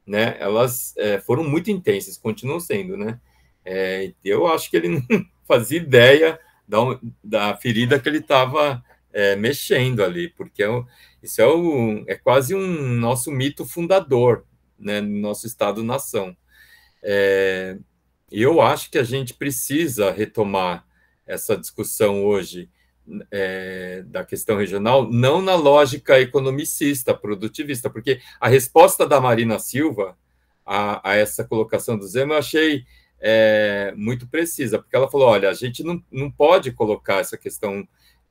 né, 0.08 0.36
elas 0.40 0.94
é, 0.96 1.20
foram 1.20 1.44
muito 1.44 1.70
intensas, 1.70 2.16
continuam 2.16 2.58
sendo, 2.58 2.96
né? 2.96 3.20
É, 3.62 4.14
eu 4.24 4.46
acho 4.46 4.70
que 4.70 4.78
ele 4.78 4.88
não 4.88 5.02
fazia 5.46 5.76
ideia 5.78 6.40
da, 6.66 6.78
da 7.22 7.56
ferida 7.58 8.00
que 8.00 8.08
ele 8.08 8.18
estava 8.18 8.82
é, 9.12 9.36
mexendo 9.36 10.02
ali, 10.02 10.30
porque 10.30 10.62
é, 10.62 10.68
isso 11.22 11.42
é, 11.42 11.46
um, 11.46 12.04
é 12.08 12.14
quase 12.14 12.54
um 12.54 12.94
nosso 12.94 13.30
mito 13.30 13.66
fundador, 13.66 14.46
né, 14.78 15.02
no 15.02 15.18
nosso 15.18 15.46
Estado-nação. 15.46 16.34
É, 17.02 17.76
eu 18.32 18.62
acho 18.62 18.90
que 18.90 18.96
a 18.96 19.04
gente 19.04 19.34
precisa 19.34 20.10
retomar 20.10 20.86
essa 21.26 21.54
discussão 21.54 22.24
hoje 22.24 22.70
é, 23.30 24.02
da 24.06 24.24
questão 24.24 24.56
regional, 24.56 25.10
não 25.10 25.40
na 25.40 25.54
lógica 25.54 26.20
economicista, 26.20 27.14
produtivista, 27.14 27.88
porque 27.88 28.20
a 28.40 28.48
resposta 28.48 29.06
da 29.06 29.20
Marina 29.20 29.58
Silva 29.58 30.16
a, 30.64 31.10
a 31.10 31.16
essa 31.16 31.44
colocação 31.44 31.96
do 31.96 32.06
Zema 32.06 32.34
eu 32.34 32.38
achei 32.38 32.84
é, 33.20 33.92
muito 33.96 34.28
precisa, 34.28 34.78
porque 34.78 34.94
ela 34.94 35.10
falou: 35.10 35.28
olha, 35.28 35.48
a 35.48 35.54
gente 35.54 35.82
não, 35.82 36.02
não 36.10 36.30
pode 36.30 36.70
colocar 36.72 37.20
essa 37.20 37.36
questão 37.36 37.86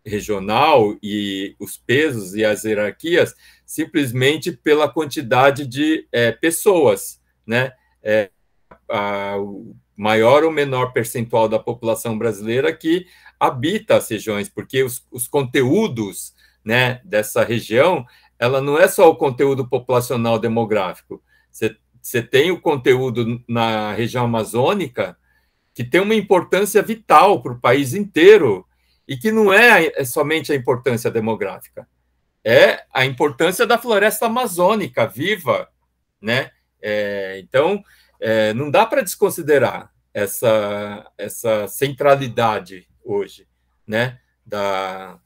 regional 0.06 0.96
e 1.04 1.56
os 1.60 1.78
pesos 1.78 2.34
e 2.34 2.46
as 2.46 2.64
hierarquias 2.64 3.36
simplesmente 3.66 4.52
pela 4.52 4.88
quantidade 4.88 5.68
de 5.68 6.08
é, 6.12 6.32
pessoas, 6.32 7.22
né? 7.46 7.74
É, 8.02 8.30
a, 8.90 9.36
maior 9.98 10.44
ou 10.44 10.52
menor 10.52 10.94
percentual 10.94 11.50
da 11.50 11.58
população 11.58 12.18
brasileira 12.18 12.72
que 12.72 13.08
habita 13.40 13.98
as 13.98 14.08
regiões, 14.10 14.48
porque 14.48 14.84
os, 14.84 15.06
os 15.12 15.28
conteúdos 15.28 16.34
né, 16.64 17.02
dessa 17.04 17.44
região, 17.44 18.06
ela 18.38 18.62
não 18.62 18.78
é 18.78 18.88
só 18.88 19.10
o 19.10 19.16
conteúdo 19.16 19.68
populacional 19.68 20.38
demográfico. 20.38 21.22
Você 22.02 22.22
tem 22.22 22.52
o 22.52 22.62
conteúdo 22.62 23.44
na 23.48 23.92
região 23.94 24.26
amazônica 24.26 25.18
que 25.74 25.84
tem 25.84 26.00
uma 26.00 26.16
importância 26.16 26.82
vital 26.82 27.42
para 27.42 27.54
o 27.54 27.60
país 27.60 27.94
inteiro 27.94 28.66
e 29.08 29.18
que 29.18 29.32
não 29.32 29.52
é, 29.52 29.92
é 29.96 30.06
somente 30.06 30.52
a 30.52 30.56
importância 30.56 31.10
demográfica, 31.10 31.88
é 32.44 32.84
a 32.94 33.06
importância 33.06 33.66
da 33.66 33.78
floresta 33.78 34.26
amazônica 34.26 35.06
viva, 35.08 35.70
né? 36.22 36.52
É, 36.82 37.40
então, 37.40 37.84
é, 38.20 38.54
não 38.54 38.70
dá 38.70 38.86
para 38.86 39.02
desconsiderar 39.02 39.92
essa, 40.14 41.12
essa 41.18 41.68
centralidade 41.68 42.88
hoje, 43.04 43.48
né, 43.86 44.20
da, 44.46 45.20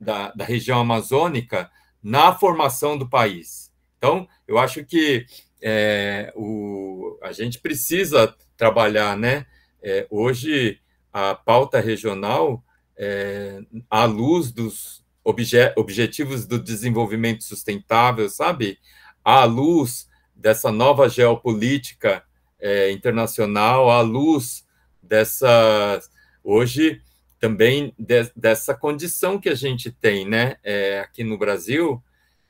da, 0.00 0.32
da, 0.32 0.44
região 0.44 0.80
amazônica 0.80 1.70
na 2.02 2.34
formação 2.34 2.96
do 2.96 3.08
país. 3.08 3.70
Então, 3.98 4.26
eu 4.46 4.58
acho 4.58 4.84
que 4.84 5.26
é, 5.60 6.32
o, 6.34 7.18
a 7.22 7.32
gente 7.32 7.58
precisa 7.58 8.34
trabalhar, 8.56 9.16
né, 9.16 9.46
é, 9.82 10.06
hoje 10.10 10.80
a 11.12 11.34
pauta 11.34 11.80
regional 11.80 12.64
é, 12.96 13.60
à 13.90 14.04
luz 14.04 14.50
dos 14.50 15.04
obje, 15.22 15.72
objetivos 15.76 16.46
do 16.46 16.58
desenvolvimento 16.58 17.44
sustentável, 17.44 18.28
sabe? 18.28 18.78
À 19.22 19.44
luz 19.44 20.08
dessa 20.34 20.72
nova 20.72 21.08
geopolítica 21.08 22.24
é, 22.60 22.90
internacional, 22.90 23.90
à 23.90 24.00
luz 24.00 24.66
dessa 25.02 26.00
hoje 26.42 27.00
também 27.38 27.94
de, 27.98 28.30
dessa 28.34 28.74
condição 28.74 29.38
que 29.38 29.48
a 29.48 29.54
gente 29.54 29.90
tem, 29.90 30.28
né, 30.28 30.56
é, 30.62 31.00
aqui 31.00 31.22
no 31.22 31.38
Brasil, 31.38 32.02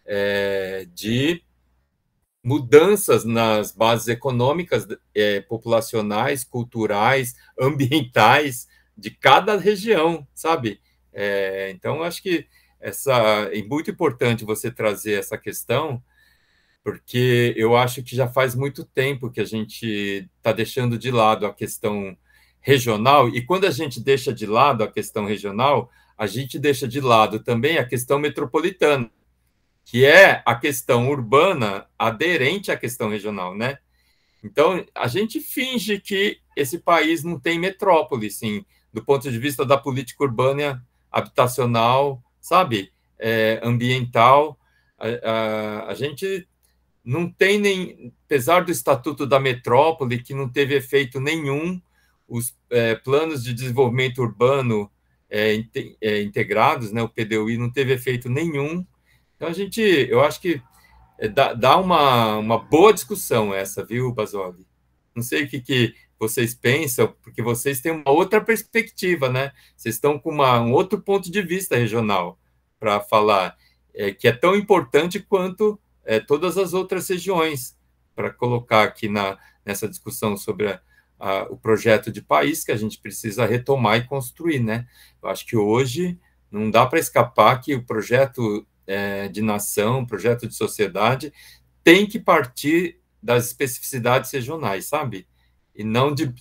é, 0.06 0.86
de 0.94 1.42
mudanças 2.42 3.24
nas 3.24 3.72
bases 3.72 4.08
econômicas, 4.08 4.86
é, 5.14 5.40
populacionais, 5.40 6.44
culturais, 6.44 7.34
ambientais 7.60 8.66
de 8.96 9.10
cada 9.10 9.56
região, 9.56 10.26
sabe? 10.34 10.80
É, 11.12 11.70
então, 11.70 12.02
acho 12.02 12.22
que 12.22 12.46
essa 12.80 13.12
é 13.52 13.62
muito 13.62 13.90
importante 13.90 14.44
você 14.44 14.70
trazer 14.70 15.18
essa 15.18 15.36
questão, 15.36 16.02
porque 16.88 17.52
eu 17.54 17.76
acho 17.76 18.02
que 18.02 18.16
já 18.16 18.26
faz 18.26 18.54
muito 18.54 18.82
tempo 18.82 19.30
que 19.30 19.42
a 19.42 19.44
gente 19.44 20.26
está 20.38 20.52
deixando 20.52 20.96
de 20.96 21.10
lado 21.10 21.44
a 21.44 21.52
questão 21.52 22.16
regional, 22.62 23.28
e 23.28 23.44
quando 23.44 23.66
a 23.66 23.70
gente 23.70 24.00
deixa 24.00 24.32
de 24.32 24.46
lado 24.46 24.82
a 24.82 24.90
questão 24.90 25.26
regional, 25.26 25.90
a 26.16 26.26
gente 26.26 26.58
deixa 26.58 26.88
de 26.88 26.98
lado 26.98 27.40
também 27.40 27.76
a 27.76 27.84
questão 27.84 28.18
metropolitana, 28.18 29.10
que 29.84 30.06
é 30.06 30.42
a 30.46 30.54
questão 30.54 31.10
urbana 31.10 31.84
aderente 31.98 32.72
à 32.72 32.76
questão 32.76 33.10
regional, 33.10 33.54
né? 33.54 33.76
Então, 34.42 34.82
a 34.94 35.08
gente 35.08 35.40
finge 35.40 36.00
que 36.00 36.38
esse 36.56 36.78
país 36.78 37.22
não 37.22 37.38
tem 37.38 37.58
metrópole, 37.58 38.30
sim, 38.30 38.64
do 38.90 39.04
ponto 39.04 39.30
de 39.30 39.38
vista 39.38 39.62
da 39.62 39.76
política 39.76 40.24
urbana 40.24 40.82
habitacional, 41.12 42.22
sabe, 42.40 42.90
é, 43.18 43.60
ambiental. 43.62 44.58
A, 44.98 45.06
a, 45.06 45.90
a, 45.90 45.94
gente 45.94 46.48
não 47.08 47.26
tem 47.26 47.58
nem, 47.58 48.12
apesar 48.26 48.66
do 48.66 48.70
Estatuto 48.70 49.26
da 49.26 49.40
Metrópole, 49.40 50.22
que 50.22 50.34
não 50.34 50.46
teve 50.46 50.76
efeito 50.76 51.18
nenhum, 51.18 51.80
os 52.28 52.54
é, 52.68 52.96
planos 52.96 53.42
de 53.42 53.54
desenvolvimento 53.54 54.18
urbano 54.18 54.90
é, 55.30 55.58
é 56.02 56.20
integrados, 56.20 56.92
né, 56.92 57.02
o 57.02 57.08
PDUI, 57.08 57.56
não 57.56 57.72
teve 57.72 57.94
efeito 57.94 58.28
nenhum. 58.28 58.84
Então, 59.34 59.48
a 59.48 59.54
gente, 59.54 59.80
eu 59.80 60.22
acho 60.22 60.38
que 60.38 60.60
é, 61.18 61.28
dá, 61.28 61.54
dá 61.54 61.78
uma, 61.78 62.36
uma 62.36 62.58
boa 62.58 62.92
discussão 62.92 63.54
essa, 63.54 63.82
viu, 63.82 64.12
Basoli? 64.12 64.66
Não 65.14 65.22
sei 65.22 65.44
o 65.44 65.48
que, 65.48 65.62
que 65.62 65.94
vocês 66.18 66.54
pensam, 66.54 67.14
porque 67.22 67.40
vocês 67.40 67.80
têm 67.80 67.92
uma 67.92 68.10
outra 68.10 68.38
perspectiva, 68.38 69.30
né? 69.30 69.52
Vocês 69.74 69.94
estão 69.94 70.18
com 70.18 70.30
uma, 70.30 70.60
um 70.60 70.72
outro 70.72 71.00
ponto 71.00 71.32
de 71.32 71.40
vista 71.40 71.74
regional 71.74 72.38
para 72.78 73.00
falar, 73.00 73.56
é, 73.94 74.12
que 74.12 74.28
é 74.28 74.32
tão 74.32 74.54
importante 74.54 75.18
quanto 75.20 75.80
é, 76.08 76.18
todas 76.18 76.58
as 76.58 76.72
outras 76.72 77.08
regiões, 77.08 77.76
para 78.16 78.30
colocar 78.30 78.82
aqui 78.82 79.08
na, 79.08 79.38
nessa 79.64 79.88
discussão 79.88 80.36
sobre 80.36 80.72
a, 80.72 80.80
a, 81.20 81.42
o 81.44 81.56
projeto 81.56 82.10
de 82.10 82.20
país 82.20 82.64
que 82.64 82.72
a 82.72 82.76
gente 82.76 82.98
precisa 82.98 83.46
retomar 83.46 83.98
e 83.98 84.06
construir, 84.06 84.58
né? 84.58 84.88
Eu 85.22 85.28
acho 85.28 85.46
que 85.46 85.56
hoje 85.56 86.18
não 86.50 86.70
dá 86.70 86.84
para 86.84 86.98
escapar 86.98 87.60
que 87.60 87.74
o 87.74 87.84
projeto 87.84 88.66
é, 88.86 89.28
de 89.28 89.42
nação, 89.42 90.04
projeto 90.04 90.48
de 90.48 90.54
sociedade, 90.54 91.32
tem 91.84 92.06
que 92.06 92.18
partir 92.18 92.98
das 93.22 93.46
especificidades 93.46 94.32
regionais, 94.32 94.86
sabe? 94.86 95.28
e 95.78 95.84
não 95.84 96.12
de, 96.12 96.34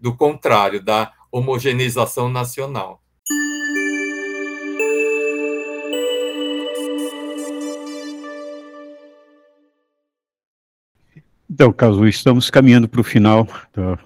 do 0.00 0.16
contrário, 0.16 0.80
da 0.80 1.12
homogeneização 1.30 2.28
nacional. 2.28 3.02
Então, 11.48 11.72
Caso, 11.72 12.06
estamos 12.06 12.50
caminhando 12.50 12.88
para 12.88 13.00
o 13.00 13.04
final 13.04 13.46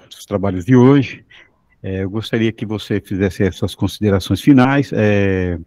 dos 0.09 0.27
trabalhos 0.27 0.65
de 0.65 0.77
hoje. 0.77 1.25
É, 1.83 2.03
eu 2.03 2.11
gostaria 2.11 2.53
que 2.53 2.67
você 2.67 3.01
fizesse 3.01 3.43
essas 3.43 3.75
considerações 3.75 4.43
finais, 4.43 4.93
é, 4.93 5.59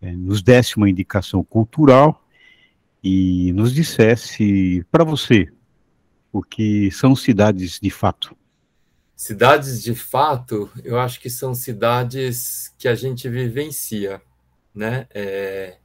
é, 0.00 0.12
nos 0.12 0.40
desse 0.40 0.76
uma 0.76 0.88
indicação 0.88 1.42
cultural 1.42 2.24
e 3.02 3.52
nos 3.54 3.74
dissesse, 3.74 4.86
para 4.90 5.02
você, 5.02 5.48
o 6.32 6.42
que 6.42 6.90
são 6.92 7.16
cidades 7.16 7.80
de 7.80 7.90
fato? 7.90 8.36
Cidades 9.16 9.82
de 9.82 9.96
fato, 9.96 10.70
eu 10.84 10.96
acho 11.00 11.18
que 11.20 11.28
são 11.28 11.52
cidades 11.52 12.72
que 12.78 12.86
a 12.86 12.94
gente 12.94 13.28
vivencia, 13.28 14.22
né? 14.72 15.08
É, 15.12 15.78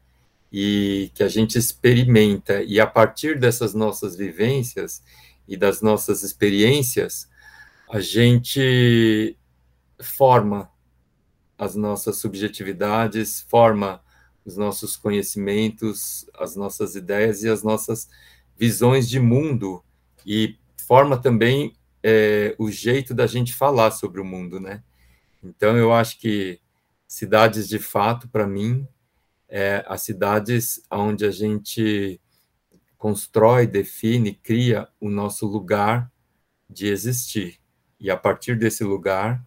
e 0.53 1.09
que 1.15 1.23
a 1.23 1.27
gente 1.27 1.57
experimenta, 1.57 2.61
e 2.61 2.79
a 2.79 2.85
partir 2.85 3.39
dessas 3.39 3.73
nossas 3.73 4.15
vivências 4.15 5.01
e 5.47 5.57
das 5.57 5.81
nossas 5.81 6.21
experiências, 6.21 7.27
a 7.89 7.99
gente 7.99 9.35
forma 9.99 10.69
as 11.57 11.75
nossas 11.75 12.17
subjetividades, 12.17 13.41
forma 13.49 13.99
os 14.45 14.55
nossos 14.55 14.95
conhecimentos, 14.95 16.29
as 16.37 16.55
nossas 16.55 16.95
ideias 16.95 17.41
e 17.43 17.49
as 17.49 17.63
nossas 17.63 18.07
visões 18.55 19.09
de 19.09 19.19
mundo 19.19 19.83
e 20.23 20.55
forma 20.85 21.17
também 21.17 21.75
é, 22.03 22.53
o 22.59 22.69
jeito 22.69 23.13
da 23.13 23.25
gente 23.25 23.55
falar 23.55 23.89
sobre 23.89 24.21
o 24.21 24.25
mundo, 24.25 24.59
né? 24.59 24.83
Então, 25.41 25.75
eu 25.77 25.91
acho 25.91 26.19
que 26.19 26.59
cidades 27.07 27.67
de 27.67 27.79
fato, 27.79 28.27
para 28.27 28.45
mim, 28.45 28.87
é 29.55 29.85
as 29.87 30.01
cidades 30.01 30.81
onde 30.89 31.23
a 31.27 31.29
gente 31.29 32.19
constrói, 32.97 33.67
define, 33.67 34.33
cria 34.33 34.87
o 34.99 35.11
nosso 35.11 35.45
lugar 35.45 36.11
de 36.67 36.87
existir. 36.87 37.59
E 37.99 38.09
a 38.09 38.17
partir 38.17 38.57
desse 38.57 38.83
lugar, 38.83 39.45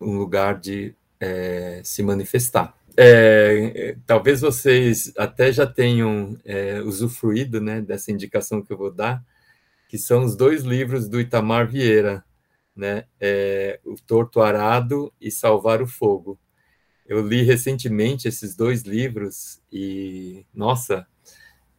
um 0.00 0.18
lugar 0.18 0.58
de 0.58 0.96
é, 1.20 1.80
se 1.84 2.02
manifestar. 2.02 2.76
É, 2.96 3.96
talvez 4.04 4.40
vocês 4.40 5.12
até 5.16 5.52
já 5.52 5.64
tenham 5.64 6.36
é, 6.44 6.80
usufruído 6.80 7.60
né, 7.60 7.80
dessa 7.80 8.10
indicação 8.10 8.62
que 8.62 8.72
eu 8.72 8.76
vou 8.76 8.90
dar, 8.90 9.24
que 9.88 9.96
são 9.96 10.24
os 10.24 10.34
dois 10.34 10.64
livros 10.64 11.08
do 11.08 11.20
Itamar 11.20 11.68
Vieira, 11.68 12.24
né? 12.74 13.04
É, 13.20 13.78
o 13.84 13.94
Torto 13.94 14.40
Arado 14.40 15.12
e 15.20 15.30
Salvar 15.30 15.80
o 15.80 15.86
Fogo. 15.86 16.36
Eu 17.06 17.26
li 17.26 17.42
recentemente 17.42 18.28
esses 18.28 18.56
dois 18.56 18.82
livros 18.82 19.60
e, 19.70 20.46
nossa, 20.54 21.06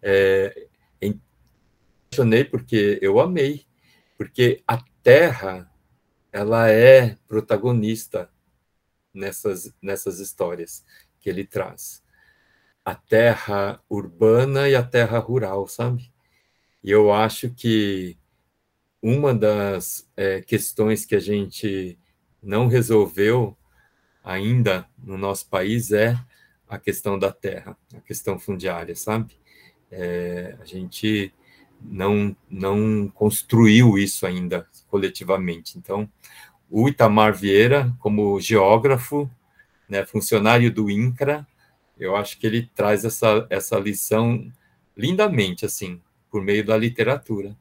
é, 0.01 0.67
impressionei 1.01 2.43
porque 2.43 2.99
eu 3.01 3.19
amei, 3.19 3.65
porque 4.17 4.63
a 4.67 4.83
Terra, 5.01 5.71
ela 6.31 6.69
é 6.69 7.15
protagonista 7.27 8.29
nessas, 9.13 9.73
nessas 9.81 10.19
histórias 10.19 10.83
que 11.19 11.29
ele 11.29 11.45
traz. 11.45 12.03
A 12.83 12.93
terra 12.93 13.81
urbana 13.89 14.67
e 14.67 14.75
a 14.75 14.83
terra 14.83 15.17
rural, 15.17 15.67
sabe? 15.67 16.11
E 16.83 16.91
eu 16.91 17.11
acho 17.11 17.49
que 17.51 18.17
uma 19.01 19.33
das 19.33 20.09
é, 20.17 20.41
questões 20.41 21.05
que 21.05 21.15
a 21.15 21.19
gente 21.19 21.97
não 22.41 22.67
resolveu 22.67 23.57
ainda 24.25 24.87
no 25.01 25.17
nosso 25.17 25.47
país 25.47 25.91
é 25.91 26.19
a 26.67 26.79
questão 26.79 27.17
da 27.17 27.31
terra, 27.31 27.77
a 27.95 28.01
questão 28.01 28.39
fundiária, 28.39 28.95
sabe? 28.95 29.37
É, 29.91 30.57
a 30.59 30.65
gente 30.65 31.31
não, 31.79 32.35
não 32.49 33.07
construiu 33.07 33.97
isso 33.99 34.25
ainda 34.25 34.67
coletivamente. 34.87 35.77
Então, 35.77 36.09
o 36.69 36.89
Itamar 36.89 37.35
Vieira, 37.35 37.93
como 37.99 38.41
geógrafo, 38.41 39.29
né, 39.87 40.03
funcionário 40.03 40.73
do 40.73 40.89
INCRA, 40.89 41.45
eu 41.97 42.15
acho 42.15 42.39
que 42.39 42.47
ele 42.47 42.69
traz 42.75 43.05
essa, 43.05 43.45
essa 43.49 43.77
lição 43.77 44.51
lindamente, 44.97 45.65
assim, 45.65 46.01
por 46.31 46.41
meio 46.41 46.65
da 46.65 46.75
literatura. 46.75 47.55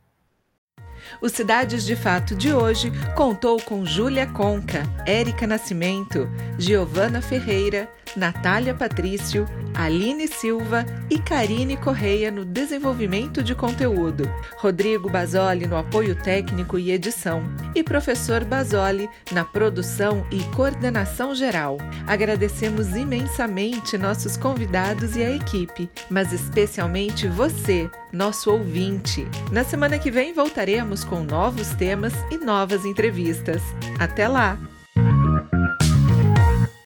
O 1.21 1.29
Cidades 1.29 1.85
de 1.85 1.97
Fato 1.97 2.35
de 2.35 2.53
hoje 2.53 2.93
contou 3.15 3.61
com 3.61 3.85
Júlia 3.85 4.27
Conca, 4.27 4.83
Érica 5.07 5.47
Nascimento, 5.47 6.29
Giovana 6.59 7.23
Ferreira, 7.23 7.89
Natália 8.17 8.75
Patrício, 8.75 9.47
Aline 9.75 10.29
Silva 10.29 10.87
e 11.11 11.19
Karine 11.19 11.77
Correia 11.77 12.31
no 12.31 12.45
desenvolvimento 12.45 13.43
de 13.43 13.55
conteúdo, 13.55 14.31
Rodrigo 14.57 15.11
Basoli 15.11 15.67
no 15.67 15.77
apoio 15.77 16.15
técnico 16.15 16.79
e 16.79 16.93
edição 16.93 17.43
e 17.75 17.83
professor 17.83 18.45
Basoli 18.45 19.09
na 19.33 19.45
produção 19.45 20.25
e 20.31 20.41
coordenação 20.55 21.35
geral. 21.35 21.79
Agradecemos 22.07 22.95
imensamente 22.95 23.99
nossos 23.99 24.37
convidados 24.37 25.17
e 25.17 25.23
a 25.23 25.31
equipe, 25.31 25.91
mas 26.09 26.33
especialmente 26.33 27.27
você, 27.27 27.91
nosso 28.13 28.53
ouvinte. 28.53 29.27
Na 29.51 29.65
semana 29.65 29.99
que 29.99 30.11
vem 30.11 30.33
voltaremos 30.33 31.04
com 31.05 31.23
novos 31.23 31.71
temas 31.75 32.13
e 32.31 32.39
novas 32.39 32.85
entrevistas. 32.85 33.63
Até 33.99 34.27
lá! 34.27 34.59